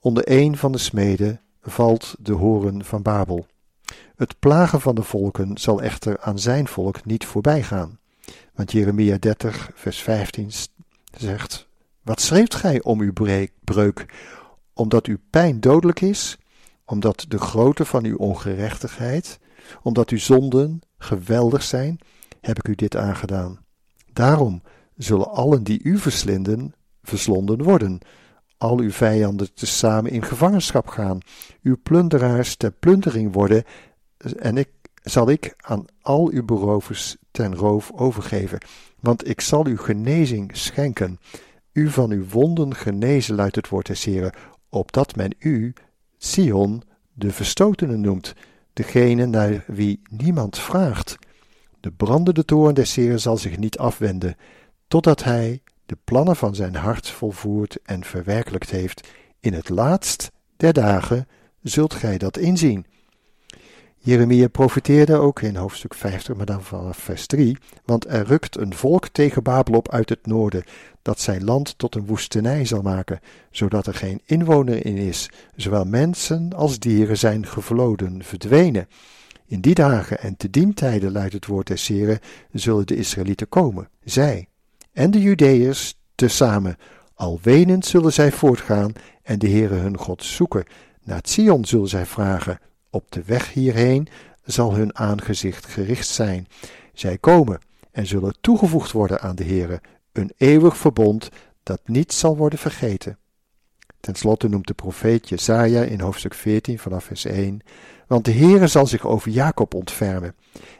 Onder 0.00 0.22
een 0.26 0.56
van 0.56 0.72
de 0.72 0.78
smeden 0.78 1.40
valt 1.62 2.14
de 2.18 2.32
horen 2.32 2.84
van 2.84 3.02
Babel. 3.02 3.46
Het 4.16 4.38
plagen 4.38 4.80
van 4.80 4.94
de 4.94 5.02
volken 5.02 5.58
zal 5.58 5.82
echter 5.82 6.20
aan 6.20 6.38
zijn 6.38 6.68
volk 6.68 7.04
niet 7.04 7.24
voorbij 7.24 7.62
gaan. 7.62 7.98
Want 8.54 8.72
Jeremia 8.72 9.16
30, 9.18 9.70
vers 9.74 10.02
15 10.02 10.50
zegt: 11.16 11.68
Wat 12.02 12.20
schreeft 12.20 12.54
gij 12.54 12.82
om 12.82 13.00
uw 13.00 13.12
breuk? 13.64 14.06
Omdat 14.72 15.06
uw 15.06 15.18
pijn 15.30 15.60
dodelijk 15.60 16.00
is, 16.00 16.38
omdat 16.84 17.24
de 17.28 17.38
grootte 17.38 17.84
van 17.84 18.04
uw 18.04 18.16
ongerechtigheid, 18.16 19.38
omdat 19.82 20.10
uw 20.10 20.18
zonden 20.18 20.80
geweldig 20.98 21.62
zijn, 21.62 21.98
heb 22.40 22.58
ik 22.58 22.68
u 22.68 22.74
dit 22.74 22.96
aangedaan. 22.96 23.58
Daarom 24.12 24.62
zullen 24.96 25.30
allen 25.30 25.62
die 25.62 25.82
u 25.82 25.98
verslinden, 25.98 26.74
verslonden 27.02 27.62
worden. 27.62 27.98
Al 28.58 28.78
uw 28.78 28.90
vijanden 28.90 29.54
tezamen 29.54 30.10
in 30.10 30.22
gevangenschap 30.22 30.86
gaan, 30.86 31.18
uw 31.62 31.76
plunderaars 31.82 32.56
ter 32.56 32.72
plundering 32.72 33.32
worden, 33.32 33.64
en 34.36 34.56
ik 34.56 34.68
zal 35.02 35.30
ik 35.30 35.54
aan 35.56 35.84
al 36.00 36.30
uw 36.30 36.44
berovers 36.44 37.16
ten 37.30 37.54
roof 37.54 37.92
overgeven. 37.92 38.58
Want 39.00 39.28
ik 39.28 39.40
zal 39.40 39.66
u 39.66 39.78
genezing 39.78 40.56
schenken, 40.56 41.18
u 41.72 41.90
van 41.90 42.10
uw 42.10 42.28
wonden 42.28 42.74
genezen, 42.74 43.34
luidt 43.34 43.56
het 43.56 43.68
woord 43.68 43.86
des 43.86 44.04
Heren, 44.04 44.32
opdat 44.68 45.16
men 45.16 45.34
u, 45.38 45.72
Sion, 46.18 46.82
de 47.12 47.32
verstotene 47.32 47.96
noemt, 47.96 48.34
degene 48.76 49.26
naar 49.26 49.64
wie 49.66 50.00
niemand 50.10 50.58
vraagt. 50.58 51.18
De 51.80 51.90
brandende 51.90 52.44
toorn 52.44 52.74
des 52.74 52.94
Heer 52.94 53.18
zal 53.18 53.36
zich 53.36 53.58
niet 53.58 53.78
afwenden, 53.78 54.36
totdat 54.88 55.24
hij 55.24 55.62
de 55.86 55.96
plannen 56.04 56.36
van 56.36 56.54
zijn 56.54 56.74
hart 56.74 57.08
volvoerd 57.08 57.78
en 57.82 58.04
verwerkelijkt 58.04 58.70
heeft. 58.70 59.08
In 59.40 59.52
het 59.52 59.68
laatst 59.68 60.30
der 60.56 60.72
dagen 60.72 61.28
zult 61.62 61.94
gij 61.94 62.18
dat 62.18 62.36
inzien. 62.36 62.86
Jeremia 64.06 64.48
profiteerde 64.48 65.16
ook 65.16 65.42
in 65.42 65.56
hoofdstuk 65.56 65.94
50, 65.94 66.36
maar 66.36 66.46
dan 66.46 66.62
vanaf 66.62 66.96
vers 66.96 67.26
3, 67.26 67.56
want 67.84 68.06
er 68.08 68.26
rukt 68.26 68.56
een 68.56 68.74
volk 68.74 69.08
tegen 69.08 69.42
Babel 69.42 69.74
op 69.74 69.92
uit 69.92 70.08
het 70.08 70.26
noorden, 70.26 70.64
dat 71.02 71.20
zijn 71.20 71.44
land 71.44 71.78
tot 71.78 71.94
een 71.94 72.06
woestenij 72.06 72.64
zal 72.64 72.82
maken, 72.82 73.20
zodat 73.50 73.86
er 73.86 73.94
geen 73.94 74.20
inwoner 74.24 74.86
in 74.86 74.96
is, 74.96 75.30
zowel 75.56 75.84
mensen 75.84 76.52
als 76.52 76.78
dieren 76.78 77.18
zijn 77.18 77.46
gevloden, 77.46 78.22
verdwenen. 78.22 78.88
In 79.46 79.60
die 79.60 79.74
dagen 79.74 80.20
en 80.20 80.36
te 80.36 80.50
dien 80.50 80.74
tijden, 80.74 81.12
luidt 81.12 81.32
het 81.32 81.46
woord 81.46 81.66
des 81.66 81.86
Heren, 81.86 82.18
zullen 82.52 82.86
de 82.86 82.96
Israëlieten 82.96 83.48
komen, 83.48 83.88
zij 84.04 84.48
en 84.92 85.10
de 85.10 85.20
Judeërs 85.20 85.98
tezamen. 86.14 86.76
Al 87.14 87.38
wenend 87.42 87.86
zullen 87.86 88.12
zij 88.12 88.32
voortgaan 88.32 88.92
en 89.22 89.38
de 89.38 89.48
Heere 89.48 89.74
hun 89.74 89.98
God 89.98 90.24
zoeken. 90.24 90.64
Naar 91.02 91.20
Sion 91.22 91.64
zullen 91.64 91.88
zij 91.88 92.06
vragen, 92.06 92.58
op 92.90 93.12
de 93.12 93.22
weg 93.24 93.52
hierheen 93.52 94.08
zal 94.44 94.74
hun 94.74 94.96
aangezicht 94.96 95.66
gericht 95.66 96.08
zijn. 96.08 96.46
Zij 96.92 97.18
komen 97.18 97.60
en 97.90 98.06
zullen 98.06 98.36
toegevoegd 98.40 98.92
worden 98.92 99.20
aan 99.20 99.36
de 99.36 99.44
Heere, 99.44 99.80
een 100.12 100.32
eeuwig 100.36 100.76
verbond 100.76 101.28
dat 101.62 101.80
niet 101.84 102.12
zal 102.12 102.36
worden 102.36 102.58
vergeten. 102.58 103.18
Ten 104.00 104.14
slotte 104.14 104.48
noemt 104.48 104.66
de 104.66 104.74
profeet 104.74 105.28
Jesaja 105.28 105.82
in 105.82 106.00
hoofdstuk 106.00 106.34
14 106.34 106.78
vanaf 106.78 107.04
vers 107.04 107.24
1, 107.24 107.60
want 108.06 108.24
de 108.24 108.32
Heere 108.32 108.66
zal 108.66 108.86
zich 108.86 109.06
over 109.06 109.30
Jacob 109.30 109.74
ontfermen, 109.74 110.34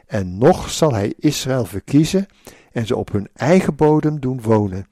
en 0.05 0.37
nog 0.37 0.69
zal 0.69 0.93
hij 0.93 1.13
Israël 1.17 1.65
verkiezen 1.65 2.27
en 2.71 2.85
ze 2.85 2.95
op 2.95 3.11
hun 3.11 3.29
eigen 3.33 3.75
bodem 3.75 4.19
doen 4.19 4.41
wonen. 4.41 4.87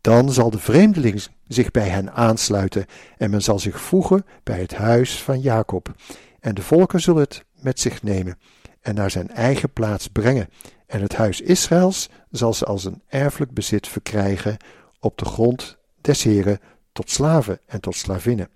Dan 0.00 0.32
zal 0.32 0.50
de 0.50 0.58
vreemdeling 0.58 1.26
zich 1.48 1.70
bij 1.70 1.88
hen 1.88 2.12
aansluiten 2.12 2.86
en 3.16 3.30
men 3.30 3.42
zal 3.42 3.58
zich 3.58 3.80
voegen 3.80 4.24
bij 4.42 4.60
het 4.60 4.74
huis 4.74 5.22
van 5.22 5.40
Jacob. 5.40 5.94
En 6.40 6.54
de 6.54 6.62
volken 6.62 7.00
zullen 7.00 7.22
het 7.22 7.44
met 7.60 7.80
zich 7.80 8.02
nemen 8.02 8.38
en 8.80 8.94
naar 8.94 9.10
zijn 9.10 9.30
eigen 9.30 9.72
plaats 9.72 10.08
brengen. 10.08 10.48
En 10.86 11.02
het 11.02 11.14
huis 11.14 11.40
Israëls 11.40 12.08
zal 12.30 12.54
ze 12.54 12.64
als 12.64 12.84
een 12.84 13.02
erfelijk 13.08 13.52
bezit 13.52 13.88
verkrijgen 13.88 14.56
op 15.00 15.18
de 15.18 15.24
grond 15.24 15.78
des 16.00 16.22
Heren 16.22 16.58
tot 16.92 17.10
slaven 17.10 17.60
en 17.66 17.80
tot 17.80 17.96
slavinnen. 17.96 18.48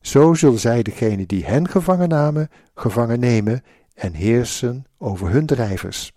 Zo 0.00 0.34
zullen 0.34 0.58
zij 0.58 0.82
degene 0.82 1.26
die 1.26 1.44
hen 1.44 1.68
gevangen 1.68 2.08
namen, 2.08 2.50
gevangen 2.74 3.20
nemen 3.20 3.64
en 3.94 4.12
heersen 4.12 4.86
over 4.98 5.30
hun 5.30 5.46
drijvers. 5.46 6.12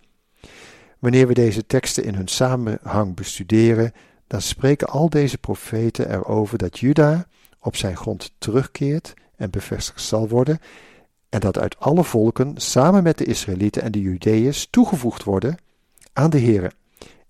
Wanneer 0.98 1.26
we 1.26 1.34
deze 1.34 1.66
teksten 1.66 2.04
in 2.04 2.14
hun 2.14 2.28
samenhang 2.28 3.14
bestuderen, 3.14 3.92
dan 4.26 4.40
spreken 4.42 4.88
al 4.88 5.10
deze 5.10 5.38
profeten 5.38 6.10
erover 6.10 6.58
dat 6.58 6.78
Juda 6.78 7.26
op 7.60 7.76
zijn 7.76 7.96
grond 7.96 8.32
terugkeert 8.38 9.14
en 9.36 9.50
bevestigd 9.50 10.02
zal 10.02 10.28
worden, 10.28 10.58
en 11.30 11.40
dat 11.40 11.58
uit 11.58 11.78
alle 11.78 12.04
volken 12.04 12.52
samen 12.56 13.02
met 13.02 13.18
de 13.18 13.24
Israëlieten 13.24 13.82
en 13.82 13.92
de 13.92 14.00
Judeërs 14.00 14.68
toegevoegd 14.70 15.24
worden 15.24 15.56
aan 16.12 16.30
de 16.30 16.40
Here 16.40 16.70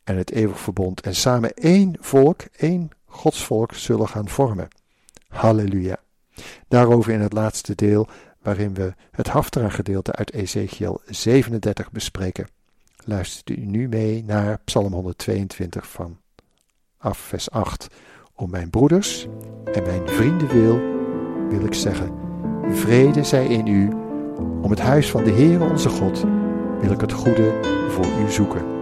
en 0.05 0.17
het 0.17 0.31
eeuwig 0.31 0.61
verbond 0.61 1.01
en 1.01 1.15
samen 1.15 1.55
één 1.55 1.97
volk, 2.01 2.41
één 2.57 2.91
godsvolk 3.07 3.75
zullen 3.75 4.09
gaan 4.09 4.29
vormen. 4.29 4.69
Halleluja. 5.29 5.97
Daarover 6.69 7.13
in 7.13 7.21
het 7.21 7.33
laatste 7.33 7.75
deel, 7.75 8.09
waarin 8.43 8.75
we 8.75 8.95
het 9.11 9.29
Haftara-gedeelte 9.29 10.13
uit 10.13 10.33
Ezekiel 10.33 11.01
37 11.07 11.91
bespreken. 11.91 12.49
Luistert 13.05 13.51
u 13.59 13.67
nu 13.67 13.89
mee 13.89 14.25
naar 14.25 14.61
Psalm 14.65 14.93
122 14.93 15.91
van 15.91 16.19
af 16.99 17.19
vers 17.19 17.51
8. 17.51 17.87
Om 18.35 18.51
mijn 18.51 18.71
broeders 18.71 19.27
en 19.73 19.83
mijn 19.83 20.09
vrienden 20.09 20.49
wil, 20.49 20.81
wil 21.49 21.65
ik 21.65 21.75
zeggen, 21.75 22.30
vrede 22.70 23.24
zij 23.24 23.46
in 23.46 23.68
u. 23.68 23.89
Om 24.62 24.70
het 24.70 24.80
huis 24.80 25.12
van 25.12 25.24
de 25.24 25.32
Heere 25.32 25.70
onze 25.70 25.89
God 25.89 26.26
wil 26.82 26.91
ik 26.91 27.02
het 27.02 27.12
goede 27.12 27.52
voor 27.89 28.06
u 28.06 28.32
zoeken. 28.32 28.74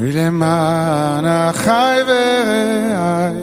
למען 0.00 1.24
אחי 1.26 1.98
ורעי, 2.06 3.42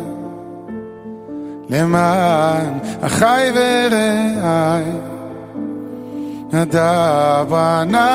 למען 1.70 2.80
אחי 3.02 3.52
ורעי, 3.56 4.84
Adabana, 6.53 8.07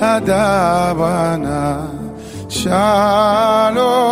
Adabana, 0.00 1.62
Shalom. 2.50 4.02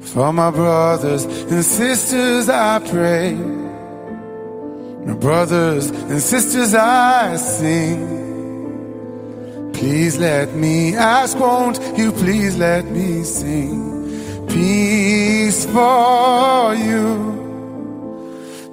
For 0.00 0.32
my 0.32 0.50
brothers 0.50 1.24
and 1.24 1.64
sisters, 1.64 2.48
I 2.48 2.78
pray. 2.78 3.34
My 5.04 5.14
brothers 5.14 5.90
and 5.90 6.20
sisters, 6.20 6.74
I 6.74 7.36
sing. 7.36 8.20
Please 9.74 10.18
let 10.18 10.54
me 10.54 10.94
ask, 10.96 11.38
won't 11.38 11.78
you 11.98 12.12
please 12.12 12.56
let 12.56 12.86
me 12.86 13.24
sing? 13.24 14.46
Peace 14.48 15.66
for 15.66 16.74
you 16.74 17.41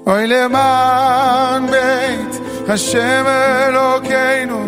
אוי 0.07 0.27
למען 0.27 1.71
בית 1.71 2.41
השם 2.69 3.25
אלוקינו, 3.67 4.67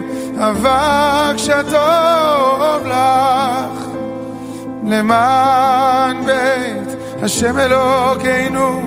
לך. 2.85 3.81
למען 4.85 6.25
בית 6.25 6.97
השם 7.23 7.59
אלוקינו, 7.59 8.81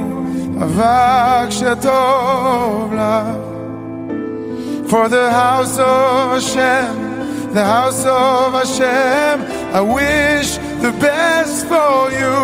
לך. 2.92 3.00
For 4.86 5.08
the 5.08 5.30
house 5.30 5.78
of 5.78 6.34
Hashem, 6.34 6.94
the 7.54 7.64
house 7.64 8.04
of 8.04 8.52
Hashem, 8.52 9.34
I 9.72 9.80
wish 9.80 10.58
the 10.84 10.92
best 11.06 11.66
for 11.70 12.10
you. 12.20 12.38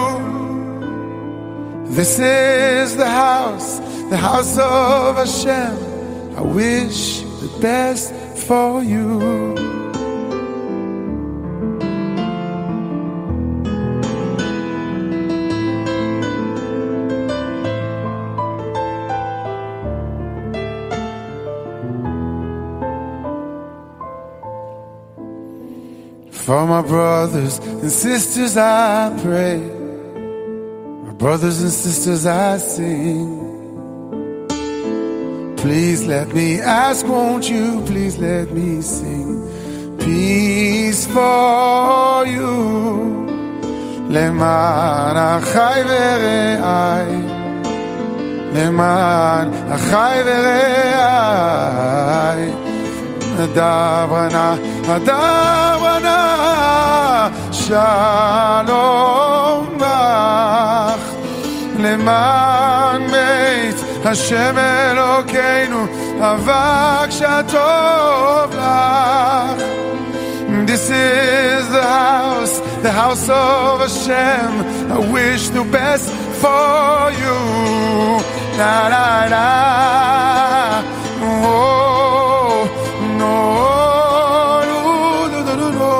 This 1.97 2.19
is 2.19 2.97
the 2.97 3.11
house 3.25 3.81
the 4.11 4.17
house 4.17 4.59
of 4.59 5.17
Hashem. 5.17 6.37
I 6.37 6.43
wish 6.43 7.21
the 7.21 7.59
best 7.61 8.13
for 8.47 8.83
you. 8.83 9.21
For 26.33 26.67
my 26.67 26.83
brothers 26.83 27.59
and 27.59 27.93
sisters 27.93 28.57
I 28.57 29.17
pray. 29.23 29.59
My 31.05 31.13
brothers 31.13 31.63
and 31.63 31.71
sisters 31.71 32.27
I 32.27 32.59
sing. 32.59 33.50
Please 35.60 36.06
let 36.06 36.34
me 36.34 36.62
ask, 36.62 37.06
won't 37.08 37.50
you? 37.50 37.82
Please 37.86 38.18
let 38.18 38.52
me 38.52 38.82
sing. 38.82 39.42
Peace 40.00 41.06
for 41.08 42.26
you. 42.26 43.26
למען 44.10 45.18
אחי 45.18 45.82
ורעי, 45.88 47.22
למען 48.54 49.52
אחי 49.76 50.22
ורעי, 50.26 51.66
דברנה, 53.54 54.56
דברנה, 55.04 56.22
שלום 57.52 58.58
לך, 59.80 61.02
למען 61.80 63.08
בית 63.12 63.79
השם 64.06 64.58
אלוקינו, 64.58 65.86
אבק 66.20 67.12
שטוב 67.12 68.54
לך. 68.54 69.66
This 70.68 70.90
is 70.90 71.70
the 71.70 71.84
house, 71.84 72.56
the 72.82 72.92
house 72.92 73.30
of 73.30 73.80
Hashem. 73.86 74.52
I 74.96 75.00
wish 75.16 75.50
the 75.50 75.64
best 75.76 76.10
for 76.42 77.12
you. 77.22 77.40
Na 78.58 78.76
na 78.94 79.08
na. 79.34 79.48
Oh, 81.22 82.66
no, 83.22 83.38
no, 84.72 85.44
no, 85.48 85.54
no, 85.62 85.70
no. 85.80 85.94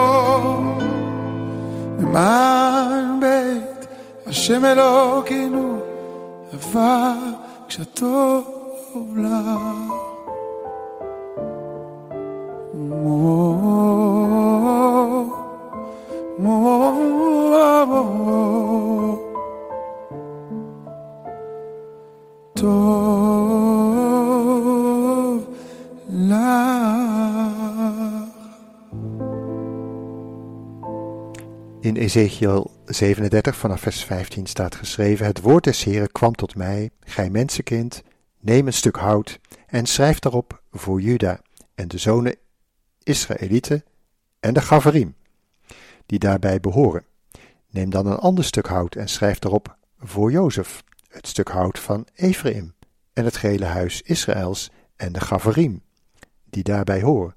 למען 2.00 3.20
בית 3.20 3.88
השם 4.28 4.66
אלוקינו, 4.66 5.80
אבק 6.54 7.36
se 7.85 8.05
dobla. 8.95 9.61
Oh. 13.05 14.00
Ezekiel 32.01 32.71
37 32.85 33.57
vanaf 33.57 33.81
vers 33.81 34.05
15 34.05 34.47
staat 34.47 34.75
geschreven: 34.75 35.27
Het 35.27 35.41
woord 35.41 35.65
des 35.65 35.85
Heren 35.85 36.13
kwam 36.13 36.35
tot 36.35 36.55
mij, 36.55 36.91
gij 37.01 37.31
mensenkind, 37.31 38.03
neem 38.39 38.67
een 38.67 38.73
stuk 38.73 38.97
hout 38.97 39.41
en 39.67 39.87
schrijf 39.87 40.19
daarop 40.19 40.63
voor 40.71 41.01
Juda 41.01 41.41
en 41.75 41.89
de 41.89 41.99
zonen 41.99 42.37
Israëlieten 43.03 43.85
en 44.41 44.55
de 44.55 44.61
Gavarim, 44.61 45.15
die 46.07 46.19
daarbij 46.19 46.61
behoren. 46.61 47.05
Neem 47.71 47.91
dan 47.91 48.07
een 48.07 48.19
ander 48.19 48.45
stuk 48.45 48.67
hout 48.67 48.95
en 48.95 49.09
schrijf 49.09 49.39
daarop 49.39 49.77
voor 49.99 50.31
Jozef, 50.31 50.83
het 51.09 51.27
stuk 51.27 51.49
hout 51.49 51.79
van 51.79 52.07
Ephraim 52.15 52.75
en 53.13 53.25
het 53.25 53.37
gehele 53.37 53.65
huis 53.65 54.03
Israëls 54.03 54.71
en 54.97 55.13
de 55.13 55.21
Gavarim, 55.21 55.83
die 56.45 56.63
daarbij 56.63 57.03
horen. 57.03 57.35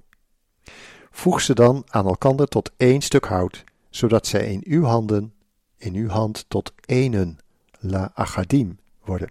Voeg 1.10 1.40
ze 1.40 1.54
dan 1.54 1.84
aan 1.86 2.06
elkander 2.06 2.48
tot 2.48 2.70
één 2.76 3.00
stuk 3.00 3.24
hout, 3.24 3.64
zodat 3.94 4.26
zij 4.26 4.52
in 4.52 4.62
uw 4.64 4.84
handen, 4.84 5.32
in 5.76 5.94
uw 5.94 6.08
hand 6.08 6.44
tot 6.48 6.72
énen, 6.86 7.38
la 7.78 8.10
agadim, 8.14 8.78
worden. 9.04 9.30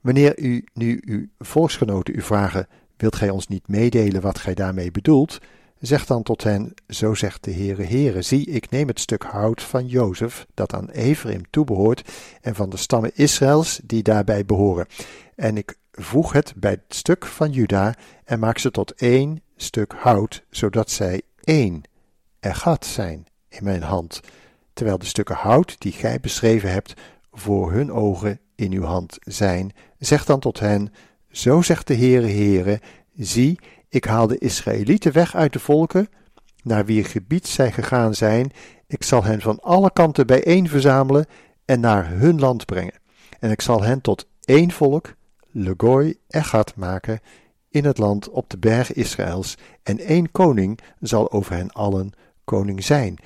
Wanneer 0.00 0.38
u 0.38 0.64
nu 0.72 1.02
uw 1.04 1.26
volksgenoten 1.38 2.16
u 2.16 2.22
vragen, 2.22 2.68
wilt 2.96 3.16
gij 3.16 3.30
ons 3.30 3.46
niet 3.46 3.68
meedelen 3.68 4.20
wat 4.20 4.38
gij 4.38 4.54
daarmee 4.54 4.90
bedoelt? 4.90 5.38
Zeg 5.78 6.06
dan 6.06 6.22
tot 6.22 6.42
hen, 6.42 6.74
zo 6.88 7.14
zegt 7.14 7.44
de 7.44 7.52
Heere 7.52 7.84
Heere, 7.84 8.22
zie, 8.22 8.46
ik 8.46 8.70
neem 8.70 8.88
het 8.88 9.00
stuk 9.00 9.22
hout 9.22 9.62
van 9.62 9.86
Jozef, 9.86 10.46
dat 10.54 10.74
aan 10.74 10.90
Ephraim 10.90 11.50
toebehoort, 11.50 12.12
en 12.40 12.54
van 12.54 12.70
de 12.70 12.76
stammen 12.76 13.10
Israëls, 13.14 13.80
die 13.84 14.02
daarbij 14.02 14.44
behoren. 14.44 14.86
En 15.34 15.56
ik 15.56 15.76
voeg 15.92 16.32
het 16.32 16.52
bij 16.56 16.70
het 16.70 16.94
stuk 16.94 17.26
van 17.26 17.50
Juda, 17.50 17.94
en 18.24 18.38
maak 18.38 18.58
ze 18.58 18.70
tot 18.70 18.92
één 18.94 19.42
stuk 19.56 19.92
hout, 19.92 20.44
zodat 20.50 20.90
zij 20.90 21.22
één, 21.44 21.82
gat 22.40 22.86
zijn, 22.86 23.26
in 23.56 23.64
mijn 23.64 23.82
hand, 23.82 24.20
terwijl 24.72 24.98
de 24.98 25.04
stukken 25.04 25.36
hout 25.36 25.80
die 25.80 25.92
gij 25.92 26.20
beschreven 26.20 26.70
hebt, 26.70 26.94
voor 27.32 27.72
hun 27.72 27.92
ogen 27.92 28.40
in 28.54 28.72
uw 28.72 28.82
hand 28.82 29.16
zijn, 29.20 29.72
zeg 29.98 30.24
dan 30.24 30.40
tot 30.40 30.58
hen, 30.58 30.92
zo 31.30 31.62
zegt 31.62 31.86
de 31.86 31.96
Heere 31.96 32.26
Heere, 32.26 32.80
zie, 33.16 33.58
ik 33.88 34.04
haal 34.04 34.26
de 34.26 34.38
Israëlieten 34.38 35.12
weg 35.12 35.34
uit 35.34 35.52
de 35.52 35.58
volken, 35.58 36.08
naar 36.62 36.84
wier 36.84 37.06
gebied 37.06 37.46
zij 37.46 37.72
gegaan 37.72 38.14
zijn, 38.14 38.52
ik 38.86 39.02
zal 39.02 39.24
hen 39.24 39.40
van 39.40 39.60
alle 39.60 39.92
kanten 39.92 40.26
bijeen 40.26 40.68
verzamelen 40.68 41.26
en 41.64 41.80
naar 41.80 42.08
hun 42.08 42.38
land 42.38 42.64
brengen. 42.66 43.00
En 43.40 43.50
ik 43.50 43.60
zal 43.60 43.82
hen 43.82 44.00
tot 44.00 44.26
één 44.44 44.70
volk, 44.70 45.14
Legoy 45.50 46.16
Echad, 46.28 46.76
maken 46.76 47.20
in 47.68 47.84
het 47.84 47.98
land 47.98 48.28
op 48.28 48.50
de 48.50 48.58
berg 48.58 48.92
Israëls, 48.92 49.56
en 49.82 49.98
één 49.98 50.30
koning 50.30 50.78
zal 51.00 51.32
over 51.32 51.54
hen 51.54 51.72
allen 51.72 52.12
koning 52.44 52.84
zijn. 52.84 53.18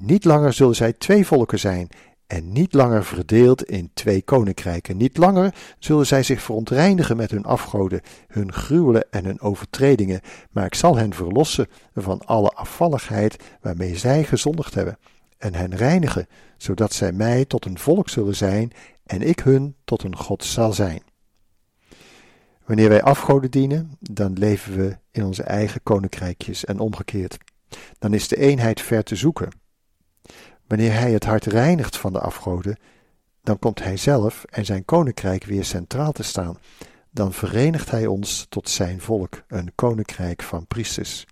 Niet 0.00 0.24
langer 0.24 0.52
zullen 0.52 0.74
zij 0.74 0.92
twee 0.92 1.26
volken 1.26 1.58
zijn, 1.58 1.88
en 2.26 2.52
niet 2.52 2.72
langer 2.72 3.04
verdeeld 3.04 3.64
in 3.64 3.90
twee 3.94 4.22
koninkrijken. 4.22 4.96
Niet 4.96 5.16
langer 5.16 5.54
zullen 5.78 6.06
zij 6.06 6.22
zich 6.22 6.42
verontreinigen 6.42 7.16
met 7.16 7.30
hun 7.30 7.44
afgoden, 7.44 8.00
hun 8.28 8.52
gruwelen 8.52 9.06
en 9.10 9.24
hun 9.24 9.40
overtredingen, 9.40 10.20
maar 10.50 10.64
ik 10.64 10.74
zal 10.74 10.96
hen 10.96 11.14
verlossen 11.14 11.66
van 11.94 12.20
alle 12.24 12.48
afvalligheid 12.48 13.36
waarmee 13.60 13.96
zij 13.96 14.24
gezondigd 14.24 14.74
hebben, 14.74 14.98
en 15.38 15.54
hen 15.54 15.76
reinigen, 15.76 16.26
zodat 16.56 16.92
zij 16.92 17.12
mij 17.12 17.44
tot 17.44 17.64
een 17.64 17.78
volk 17.78 18.08
zullen 18.08 18.36
zijn 18.36 18.72
en 19.06 19.22
ik 19.22 19.38
hun 19.38 19.76
tot 19.84 20.02
een 20.02 20.16
God 20.16 20.44
zal 20.44 20.72
zijn. 20.72 21.02
Wanneer 22.66 22.88
wij 22.88 23.02
afgoden 23.02 23.50
dienen, 23.50 23.96
dan 24.00 24.32
leven 24.32 24.76
we 24.76 24.98
in 25.10 25.24
onze 25.24 25.42
eigen 25.42 25.82
koninkrijkjes 25.82 26.64
en 26.64 26.78
omgekeerd. 26.78 27.38
Dan 27.98 28.14
is 28.14 28.28
de 28.28 28.36
eenheid 28.36 28.80
ver 28.80 29.02
te 29.02 29.16
zoeken. 29.16 29.68
Wanneer 30.70 30.92
hij 30.92 31.12
het 31.12 31.24
hart 31.24 31.46
reinigt 31.46 31.96
van 31.96 32.12
de 32.12 32.20
afgoden, 32.20 32.78
dan 33.42 33.58
komt 33.58 33.82
hij 33.82 33.96
zelf 33.96 34.44
en 34.44 34.64
zijn 34.64 34.84
koninkrijk 34.84 35.44
weer 35.44 35.64
centraal 35.64 36.12
te 36.12 36.22
staan. 36.22 36.58
Dan 37.10 37.32
verenigt 37.32 37.90
hij 37.90 38.06
ons 38.06 38.46
tot 38.48 38.68
zijn 38.68 39.00
volk, 39.00 39.42
een 39.48 39.72
koninkrijk 39.74 40.42
van 40.42 40.66
priesters. 40.66 41.26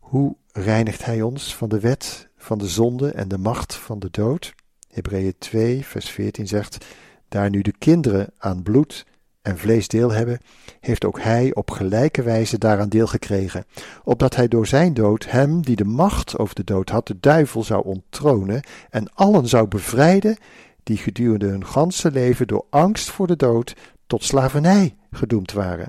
Hoe 0.00 0.36
reinigt 0.52 1.04
hij 1.04 1.22
ons 1.22 1.56
van 1.56 1.68
de 1.68 1.80
wet, 1.80 2.28
van 2.36 2.58
de 2.58 2.68
zonde 2.68 3.10
en 3.10 3.28
de 3.28 3.38
macht 3.38 3.74
van 3.74 3.98
de 3.98 4.08
dood? 4.10 4.54
Hebreeën 4.88 5.34
2, 5.38 5.84
vers 5.84 6.10
14 6.10 6.46
zegt: 6.46 6.86
Daar 7.28 7.50
nu 7.50 7.62
de 7.62 7.74
kinderen 7.78 8.32
aan 8.38 8.62
bloed 8.62 9.06
en 9.46 9.58
vlees 9.58 9.88
deel 9.88 10.12
hebben, 10.12 10.38
heeft 10.80 11.04
ook 11.04 11.20
hij 11.20 11.54
op 11.54 11.70
gelijke 11.70 12.22
wijze 12.22 12.58
daaraan 12.58 12.88
deel 12.88 13.06
gekregen, 13.06 13.64
opdat 14.04 14.36
hij 14.36 14.48
door 14.48 14.66
zijn 14.66 14.94
dood 14.94 15.30
hem 15.30 15.62
die 15.62 15.76
de 15.76 15.84
macht 15.84 16.38
over 16.38 16.54
de 16.54 16.64
dood 16.64 16.88
had, 16.88 17.06
de 17.06 17.20
duivel 17.20 17.62
zou 17.62 17.84
onttronen 17.84 18.62
en 18.90 19.12
allen 19.14 19.48
zou 19.48 19.68
bevrijden 19.68 20.36
die 20.82 20.96
gedurende 20.96 21.46
hun 21.46 21.66
ganse 21.66 22.10
leven 22.10 22.46
door 22.46 22.66
angst 22.70 23.10
voor 23.10 23.26
de 23.26 23.36
dood 23.36 23.74
tot 24.06 24.24
slavernij 24.24 24.96
gedoemd 25.10 25.52
waren. 25.52 25.86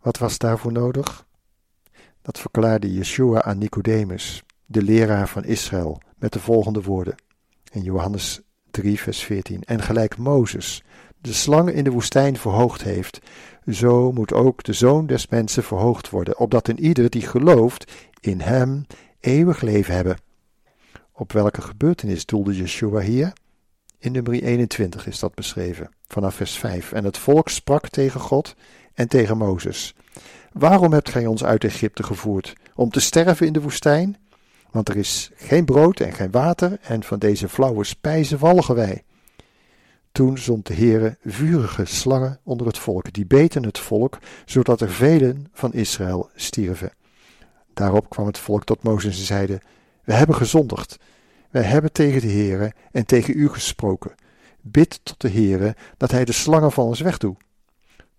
Wat 0.00 0.18
was 0.18 0.38
daarvoor 0.38 0.72
nodig? 0.72 1.26
Dat 2.22 2.38
verklaarde 2.38 2.92
Yeshua 2.92 3.42
aan 3.42 3.58
Nicodemus, 3.58 4.42
de 4.66 4.82
leraar 4.82 5.28
van 5.28 5.44
Israël, 5.44 6.00
met 6.18 6.32
de 6.32 6.40
volgende 6.40 6.82
woorden 6.82 7.14
in 7.70 7.82
Johannes 7.82 8.40
3, 8.70 9.00
vers 9.00 9.22
14. 9.24 9.62
En 9.62 9.82
gelijk 9.82 10.16
Mozes 10.16 10.82
de 11.24 11.32
slang 11.32 11.70
in 11.70 11.84
de 11.84 11.90
woestijn 11.90 12.36
verhoogd 12.36 12.82
heeft, 12.82 13.20
zo 13.68 14.12
moet 14.12 14.32
ook 14.32 14.62
de 14.62 14.72
zoon 14.72 15.06
des 15.06 15.28
mensen 15.28 15.62
verhoogd 15.62 16.10
worden, 16.10 16.38
opdat 16.38 16.68
een 16.68 16.80
ieder 16.80 17.10
die 17.10 17.26
gelooft 17.26 17.92
in 18.20 18.40
hem 18.40 18.86
eeuwig 19.20 19.60
leven 19.60 19.94
hebben. 19.94 20.16
Op 21.12 21.32
welke 21.32 21.62
gebeurtenis 21.62 22.26
doelde 22.26 22.56
Yeshua 22.56 23.00
hier? 23.00 23.32
In 23.98 24.12
nummer 24.12 24.32
21 24.42 25.06
is 25.06 25.18
dat 25.18 25.34
beschreven, 25.34 25.90
vanaf 26.06 26.34
vers 26.34 26.56
5. 26.58 26.92
En 26.92 27.04
het 27.04 27.18
volk 27.18 27.48
sprak 27.48 27.88
tegen 27.88 28.20
God 28.20 28.54
en 28.94 29.08
tegen 29.08 29.36
Mozes. 29.36 29.94
Waarom 30.52 30.92
hebt 30.92 31.10
gij 31.10 31.26
ons 31.26 31.44
uit 31.44 31.64
Egypte 31.64 32.02
gevoerd? 32.02 32.52
Om 32.74 32.90
te 32.90 33.00
sterven 33.00 33.46
in 33.46 33.52
de 33.52 33.60
woestijn? 33.60 34.16
Want 34.70 34.88
er 34.88 34.96
is 34.96 35.30
geen 35.34 35.64
brood 35.64 36.00
en 36.00 36.12
geen 36.12 36.30
water, 36.30 36.78
en 36.82 37.02
van 37.02 37.18
deze 37.18 37.48
flauwe 37.48 37.84
spijzen 37.84 38.38
walgen 38.38 38.74
wij. 38.74 39.04
Toen 40.14 40.38
zond 40.38 40.66
de 40.66 40.74
Heere 40.74 41.16
vurige 41.24 41.84
slangen 41.84 42.38
onder 42.42 42.66
het 42.66 42.78
volk, 42.78 43.12
die 43.12 43.26
beten 43.26 43.64
het 43.64 43.78
volk, 43.78 44.18
zodat 44.44 44.80
er 44.80 44.90
velen 44.90 45.46
van 45.52 45.72
Israël 45.72 46.30
stierven. 46.34 46.92
Daarop 47.72 48.08
kwam 48.08 48.26
het 48.26 48.38
volk 48.38 48.64
tot 48.64 48.82
Mozes 48.82 49.18
en 49.18 49.24
zeide: 49.24 49.60
We 50.04 50.12
hebben 50.12 50.36
gezondigd. 50.36 50.98
Wij 51.50 51.62
hebben 51.62 51.92
tegen 51.92 52.20
de 52.20 52.26
Heere 52.26 52.72
en 52.92 53.06
tegen 53.06 53.38
u 53.38 53.48
gesproken. 53.48 54.14
Bid 54.60 55.00
tot 55.02 55.20
de 55.20 55.30
Heere 55.30 55.76
dat 55.96 56.10
hij 56.10 56.24
de 56.24 56.32
slangen 56.32 56.72
van 56.72 56.84
ons 56.84 57.00
wegdoet. 57.00 57.42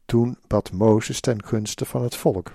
Toen 0.06 0.38
bad 0.48 0.72
Mozes 0.72 1.20
ten 1.20 1.44
gunste 1.44 1.86
van 1.86 2.04
het 2.04 2.16
volk. 2.16 2.52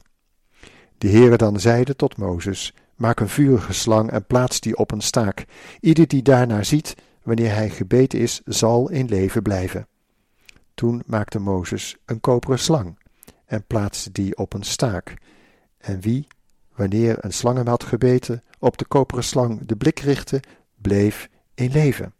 De 0.99 1.09
Heere 1.09 1.37
dan 1.37 1.61
zeide 1.61 1.97
tot 1.97 2.17
Mozes: 2.17 2.75
Maak 2.95 3.21
een 3.21 3.29
vurige 3.29 3.73
slang 3.73 4.11
en 4.11 4.27
plaats 4.27 4.61
die 4.61 4.77
op 4.77 4.91
een 4.91 5.01
staak. 5.01 5.45
Ieder 5.81 6.09
die 6.09 6.23
daarnaar 6.23 6.65
ziet, 6.65 6.95
wanneer 7.31 7.55
hij 7.55 7.71
gebeten 7.71 8.19
is, 8.19 8.41
zal 8.45 8.91
in 8.91 9.07
leven 9.07 9.43
blijven. 9.43 9.87
Toen 10.75 11.03
maakte 11.07 11.39
Mozes 11.39 11.97
een 12.05 12.21
koperen 12.21 12.59
slang 12.59 12.99
en 13.45 13.65
plaatste 13.67 14.13
die 14.13 14.37
op 14.37 14.53
een 14.55 14.63
staak. 14.63 15.15
En 15.79 16.01
wie, 16.01 16.27
wanneer 16.75 17.25
een 17.25 17.33
slang 17.33 17.57
hem 17.57 17.67
had 17.67 17.85
gebeten, 17.85 18.43
op 18.59 18.79
de 18.79 18.85
koperen 18.85 19.25
slang 19.25 19.67
de 19.67 19.77
blik 19.77 19.99
richtte, 19.99 20.43
bleef 20.75 21.29
in 21.55 21.71
leven. 21.71 22.15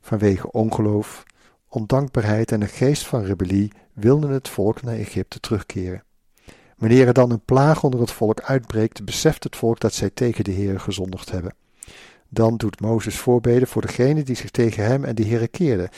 Vanwege 0.00 0.50
ongeloof, 0.50 1.22
ondankbaarheid 1.68 2.52
en 2.52 2.60
een 2.60 2.68
geest 2.68 3.06
van 3.06 3.24
rebellie 3.24 3.72
wilde 3.92 4.28
het 4.28 4.48
volk 4.48 4.82
naar 4.82 4.94
Egypte 4.94 5.40
terugkeren. 5.40 6.04
Wanneer 6.76 7.06
er 7.06 7.12
dan 7.12 7.30
een 7.30 7.44
plaag 7.44 7.82
onder 7.82 8.00
het 8.00 8.12
volk 8.12 8.40
uitbreekt, 8.40 9.04
beseft 9.04 9.44
het 9.44 9.56
volk 9.56 9.80
dat 9.80 9.92
zij 9.92 10.10
tegen 10.10 10.44
de 10.44 10.50
Heer 10.50 10.80
gezondigd 10.80 11.30
hebben. 11.30 11.54
Dan 12.28 12.56
doet 12.56 12.80
Mozes 12.80 13.18
voorbeden 13.18 13.68
voor 13.68 13.82
degene 13.82 14.22
die 14.22 14.36
zich 14.36 14.50
tegen 14.50 14.84
hem 14.84 15.04
en 15.04 15.14
de 15.14 15.26
Heere 15.26 15.48
keerden. 15.48 15.88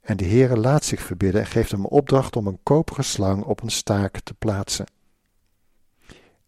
En 0.00 0.16
de 0.16 0.24
Heere 0.24 0.56
laat 0.56 0.84
zich 0.84 1.00
verbidden 1.00 1.40
en 1.40 1.46
geeft 1.46 1.70
hem 1.70 1.84
opdracht 1.84 2.36
om 2.36 2.46
een 2.46 2.58
koperen 2.62 3.04
slang 3.04 3.42
op 3.44 3.62
een 3.62 3.70
staak 3.70 4.20
te 4.20 4.34
plaatsen. 4.34 4.86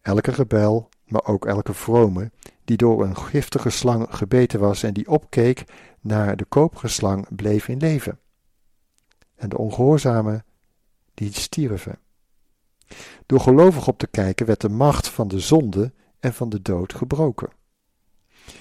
Elke 0.00 0.30
rebel, 0.30 0.88
maar 1.04 1.24
ook 1.24 1.46
elke 1.46 1.74
vrome, 1.74 2.30
die 2.64 2.76
door 2.76 3.04
een 3.04 3.16
giftige 3.16 3.70
slang 3.70 4.06
gebeten 4.10 4.60
was 4.60 4.82
en 4.82 4.94
die 4.94 5.08
opkeek 5.08 5.64
naar 6.00 6.36
de 6.36 6.44
koperen 6.44 6.90
slang, 6.90 7.26
bleef 7.36 7.68
in 7.68 7.78
leven. 7.78 8.18
En 9.34 9.48
de 9.48 9.58
ongehoorzamen, 9.58 10.44
die 11.14 11.32
stierven. 11.32 11.98
Door 13.26 13.40
gelovig 13.40 13.88
op 13.88 13.98
te 13.98 14.06
kijken 14.06 14.46
werd 14.46 14.60
de 14.60 14.68
macht 14.68 15.08
van 15.08 15.28
de 15.28 15.40
zonde 15.40 15.92
en 16.20 16.34
van 16.34 16.48
de 16.48 16.62
dood 16.62 16.94
gebroken. 16.94 17.48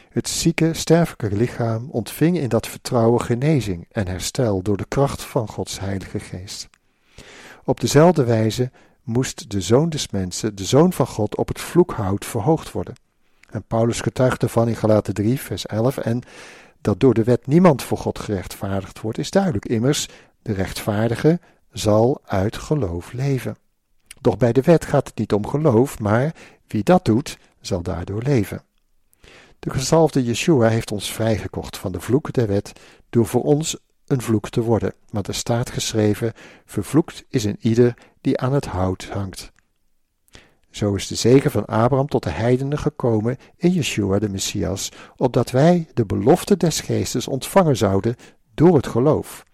Het 0.09 0.29
zieke, 0.29 0.73
sterfelijke 0.73 1.37
lichaam 1.37 1.87
ontving 1.89 2.37
in 2.37 2.49
dat 2.49 2.67
vertrouwen 2.67 3.21
genezing 3.21 3.85
en 3.91 4.07
herstel 4.07 4.61
door 4.61 4.77
de 4.77 4.85
kracht 4.87 5.21
van 5.21 5.47
Gods 5.47 5.79
Heilige 5.79 6.19
Geest. 6.19 6.69
Op 7.63 7.79
dezelfde 7.79 8.23
wijze 8.23 8.71
moest 9.03 9.49
de 9.51 9.61
Zoon 9.61 9.89
des 9.89 10.09
Mensen, 10.09 10.55
de 10.55 10.65
Zoon 10.65 10.93
van 10.93 11.07
God, 11.07 11.35
op 11.35 11.47
het 11.47 11.59
vloekhout 11.59 12.25
verhoogd 12.25 12.71
worden. 12.71 12.95
En 13.49 13.63
Paulus 13.63 14.01
getuigt 14.01 14.43
ervan 14.43 14.67
in 14.67 14.75
Galaten 14.75 15.13
3, 15.13 15.39
vers 15.39 15.65
11, 15.65 15.97
en 15.97 16.21
dat 16.81 16.99
door 16.99 17.13
de 17.13 17.23
wet 17.23 17.47
niemand 17.47 17.83
voor 17.83 17.97
God 17.97 18.19
gerechtvaardigd 18.19 19.01
wordt, 19.01 19.17
is 19.17 19.31
duidelijk. 19.31 19.65
Immers, 19.65 20.07
de 20.41 20.53
rechtvaardige 20.53 21.39
zal 21.71 22.21
uit 22.25 22.57
geloof 22.57 23.11
leven. 23.11 23.57
Doch 24.21 24.37
bij 24.37 24.53
de 24.53 24.61
wet 24.61 24.85
gaat 24.85 25.07
het 25.07 25.17
niet 25.17 25.33
om 25.33 25.47
geloof, 25.47 25.99
maar 25.99 26.35
wie 26.67 26.83
dat 26.83 27.05
doet, 27.05 27.37
zal 27.61 27.81
daardoor 27.81 28.21
leven. 28.21 28.61
De 29.59 29.69
gezalfde 29.69 30.23
Yeshua 30.23 30.67
heeft 30.67 30.91
ons 30.91 31.11
vrijgekocht 31.11 31.77
van 31.77 31.91
de 31.91 31.99
vloek 31.99 32.33
der 32.33 32.47
wet 32.47 32.71
door 33.09 33.25
voor 33.25 33.43
ons 33.43 33.77
een 34.07 34.21
vloek 34.21 34.49
te 34.49 34.61
worden. 34.61 34.93
Want 35.09 35.27
er 35.27 35.35
staat 35.35 35.69
geschreven: 35.69 36.33
Vervloekt 36.65 37.25
is 37.29 37.43
een 37.43 37.57
ieder 37.59 37.97
die 38.21 38.37
aan 38.39 38.53
het 38.53 38.65
hout 38.65 39.05
hangt. 39.05 39.51
Zo 40.71 40.95
is 40.95 41.07
de 41.07 41.15
zegen 41.15 41.51
van 41.51 41.65
Abraham 41.65 42.07
tot 42.07 42.23
de 42.23 42.29
heidenen 42.29 42.77
gekomen 42.77 43.37
in 43.55 43.71
Yeshua 43.71 44.19
de 44.19 44.29
Messias, 44.29 44.91
opdat 45.15 45.51
wij 45.51 45.87
de 45.93 46.05
belofte 46.05 46.57
des 46.57 46.79
geestes 46.79 47.27
ontvangen 47.27 47.77
zouden 47.77 48.15
door 48.53 48.75
het 48.75 48.87
geloof. 48.87 49.45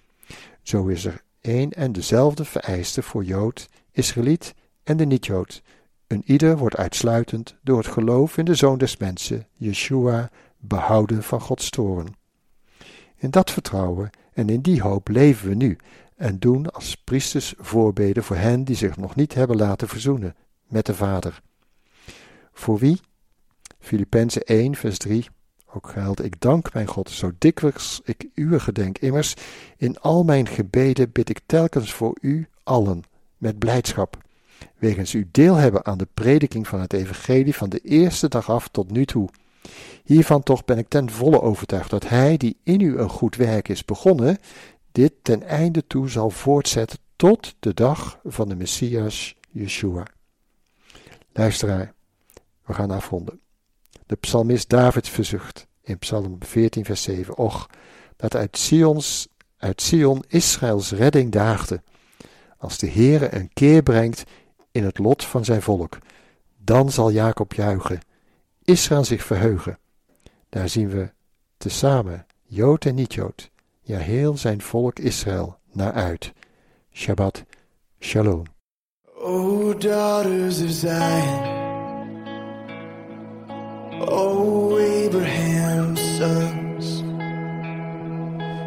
Zo 0.61 0.87
is 0.87 1.05
er 1.05 1.21
één 1.41 1.71
en 1.71 1.91
dezelfde 1.91 2.45
vereiste 2.45 3.01
voor 3.01 3.23
Jood, 3.23 3.69
Israëliet 3.91 4.53
en 4.83 4.97
de 4.97 5.05
niet-Jood, 5.05 5.61
een 6.13 6.23
ieder 6.25 6.57
wordt 6.57 6.77
uitsluitend 6.77 7.55
door 7.61 7.77
het 7.77 7.87
geloof 7.87 8.37
in 8.37 8.45
de 8.45 8.55
Zoon 8.55 8.77
des 8.77 8.97
Mensen, 8.97 9.47
Yeshua, 9.53 10.29
behouden 10.57 11.23
van 11.23 11.41
Gods 11.41 11.69
toren. 11.69 12.15
In 13.15 13.29
dat 13.29 13.51
vertrouwen 13.51 14.09
en 14.33 14.49
in 14.49 14.61
die 14.61 14.81
hoop 14.81 15.07
leven 15.07 15.49
we 15.49 15.55
nu 15.55 15.77
en 16.15 16.39
doen 16.39 16.71
als 16.71 16.95
priesters 16.95 17.53
voorbeden 17.57 18.23
voor 18.23 18.35
hen 18.35 18.63
die 18.63 18.75
zich 18.75 18.97
nog 18.97 19.15
niet 19.15 19.33
hebben 19.33 19.57
laten 19.57 19.87
verzoenen 19.87 20.35
met 20.67 20.85
de 20.85 20.95
Vader. 20.95 21.41
Voor 22.53 22.77
wie? 22.77 22.99
Filippenzen 23.79 24.43
1, 24.43 24.75
vers 24.75 24.97
3. 24.97 25.27
ook 25.73 25.89
geldt, 25.89 26.23
ik 26.23 26.41
dank 26.41 26.73
mijn 26.73 26.87
God, 26.87 27.09
zo 27.09 27.31
dikwijls 27.37 28.01
ik 28.03 28.27
uw 28.35 28.59
gedenk. 28.59 28.97
Immers, 28.97 29.33
in 29.77 29.99
al 29.99 30.23
mijn 30.23 30.47
gebeden 30.47 31.11
bid 31.11 31.29
ik 31.29 31.39
telkens 31.45 31.93
voor 31.93 32.17
u 32.21 32.47
allen, 32.63 33.03
met 33.37 33.59
blijdschap, 33.59 34.17
wegens 34.77 35.13
u 35.13 35.27
deel 35.31 35.55
hebben 35.55 35.85
aan 35.85 35.97
de 35.97 36.07
prediking 36.13 36.67
van 36.67 36.79
het 36.79 36.93
evangelie 36.93 37.55
van 37.55 37.69
de 37.69 37.79
eerste 37.79 38.27
dag 38.27 38.49
af 38.49 38.67
tot 38.67 38.91
nu 38.91 39.05
toe. 39.05 39.29
Hiervan 40.03 40.43
toch 40.43 40.65
ben 40.65 40.77
ik 40.77 40.87
ten 40.87 41.09
volle 41.09 41.41
overtuigd 41.41 41.89
dat 41.89 42.09
hij 42.09 42.37
die 42.37 42.57
in 42.63 42.79
u 42.79 42.97
een 42.97 43.09
goed 43.09 43.35
werk 43.35 43.67
is 43.67 43.85
begonnen, 43.85 44.37
dit 44.91 45.13
ten 45.21 45.43
einde 45.43 45.87
toe 45.87 46.09
zal 46.09 46.29
voortzetten 46.29 46.99
tot 47.15 47.55
de 47.59 47.73
dag 47.73 48.19
van 48.23 48.49
de 48.49 48.55
Messias 48.55 49.35
Yeshua. 49.49 50.05
Luisteraar, 51.33 51.93
we 52.65 52.73
gaan 52.73 52.91
afronden. 52.91 53.39
De 54.05 54.15
psalmist 54.15 54.69
David 54.69 55.09
verzucht 55.09 55.67
in 55.81 55.99
Psalm 55.99 56.37
14, 56.39 56.85
vers 56.85 57.03
7: 57.03 57.37
Och, 57.37 57.69
dat 58.15 58.35
uit, 58.35 58.57
Sions, 58.57 59.27
uit 59.57 59.81
Sion 59.81 60.23
Israëls 60.27 60.91
redding 60.91 61.31
daagde, 61.31 61.81
als 62.57 62.77
de 62.77 62.89
Heere 62.89 63.35
een 63.35 63.49
keer 63.53 63.83
brengt 63.83 64.23
in 64.73 64.83
het 64.83 64.97
lot 64.97 65.25
van 65.25 65.45
zijn 65.45 65.61
volk. 65.61 65.97
Dan 66.57 66.91
zal 66.91 67.11
Jacob 67.11 67.53
juichen, 67.53 67.99
Israël 68.63 69.03
zich 69.03 69.23
verheugen. 69.23 69.79
Daar 70.49 70.69
zien 70.69 70.89
we 70.89 71.11
tezamen, 71.57 72.25
Jood 72.43 72.85
en 72.85 72.95
niet-Jood, 72.95 73.51
ja 73.81 73.97
heel 73.97 74.37
zijn 74.37 74.61
volk 74.61 74.99
Israël, 74.99 75.57
naar 75.71 75.93
uit. 75.93 76.33
Shabbat 76.91 77.43
Shalom. 77.99 78.43
O 79.15 79.73
daughters 79.77 80.61
of 80.61 80.69
Zion, 80.69 81.51
O 83.99 84.77
Abraham's 85.05 86.01
sons, 86.17 87.01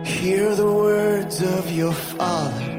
hear 0.08 0.54
the 0.54 0.66
words 0.66 1.42
of 1.42 1.70
your 1.70 1.92
father. 1.92 2.75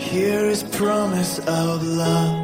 Hear 0.00 0.46
his 0.46 0.62
promise 0.64 1.38
of 1.40 1.82
love. 1.84 2.36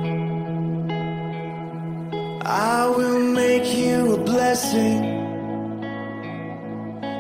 I 2.45 2.87
will 2.97 3.19
make 3.19 3.67
you 3.75 4.15
a 4.15 4.19
blessing. 4.19 5.01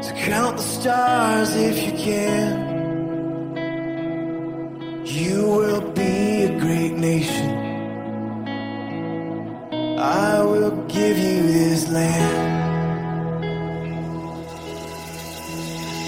So 0.02 0.12
count 0.14 0.58
the 0.58 0.62
stars 0.62 1.56
if 1.56 1.76
you 1.84 1.92
can. 1.92 2.52
You 5.04 5.48
will 5.58 5.80
be 5.92 6.44
a 6.44 6.60
great 6.60 6.92
nation. 6.92 7.50
I 9.98 10.42
will 10.42 10.76
give 10.86 11.18
you 11.18 11.42
this 11.42 11.88
land. 11.88 12.56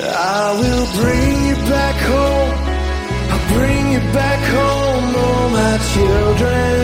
I 0.01 0.53
will 0.61 0.87
bring 1.03 1.28
children. 6.37 6.78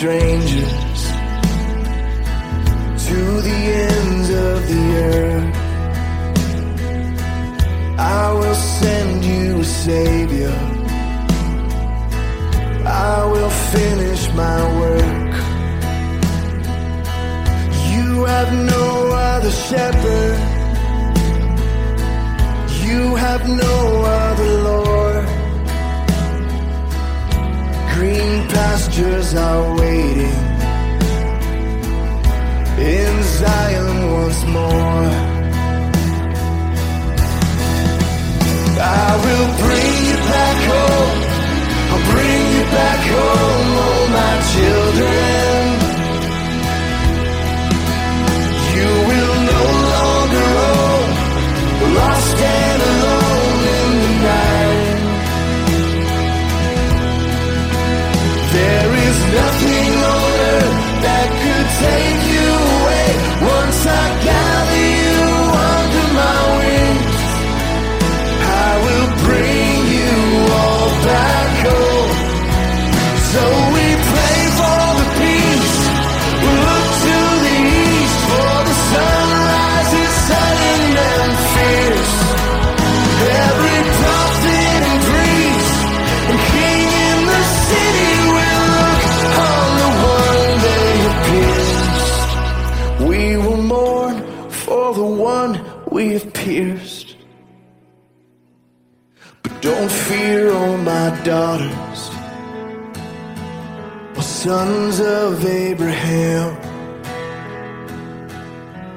Strangers 0.00 0.59
Zion 33.40 34.12
once 34.12 34.44
more. 34.56 35.06
I 38.82 39.08
will 39.24 39.50
bring 39.62 39.92
you 40.08 40.18
back 40.34 40.58
home. 40.72 41.20
I'll 41.90 42.04
bring 42.12 42.42
you 42.54 42.64
back 42.78 42.99
daughters, 101.24 102.10
oh 104.16 104.20
sons 104.20 105.00
of 105.00 105.44
Abraham. 105.44 106.56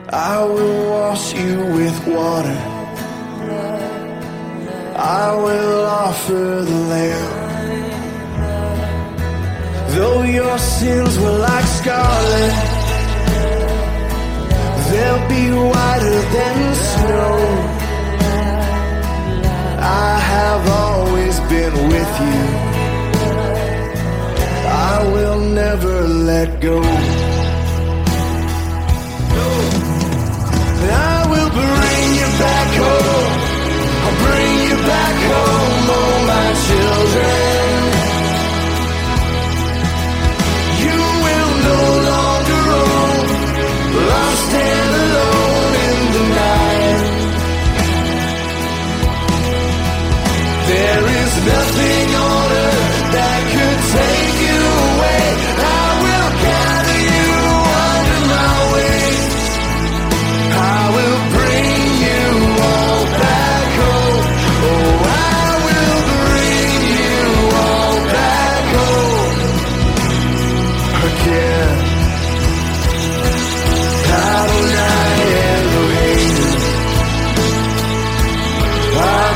I 0.09 0.43
will 0.43 0.89
wash 0.89 1.33
you 1.33 1.57
with 1.77 2.07
water. 2.07 2.61
I 4.95 5.35
will 5.35 5.85
offer 5.85 6.63
the 6.69 6.79
lamb. 6.93 7.43
Though 9.95 10.23
your 10.23 10.57
sins 10.57 11.19
were 11.19 11.37
like 11.49 11.65
scarlet, 11.65 12.53
they'll 14.89 15.27
be 15.27 15.45
whiter 15.71 16.21
than 16.35 16.75
snow. 16.75 17.33
I 19.79 20.19
have 20.19 20.69
always 20.69 21.02
been 21.53 21.87
with 21.93 22.13
you. 22.27 22.41
I 24.91 24.95
will 25.13 25.41
never 25.61 25.95
let 26.31 26.49
go. 26.59 26.77
I 31.15 31.19
will 31.31 31.51
bring 31.61 32.05
you 32.19 32.29
back 32.45 32.69
home. 32.83 33.33
I'll 34.05 34.17
bring 34.25 34.53
you 34.67 34.77
back 34.93 35.17
home, 35.31 35.85
oh 35.99 36.15
my 36.31 36.47
children. 36.67 37.62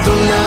tu 0.07 0.13
lado. 0.13 0.46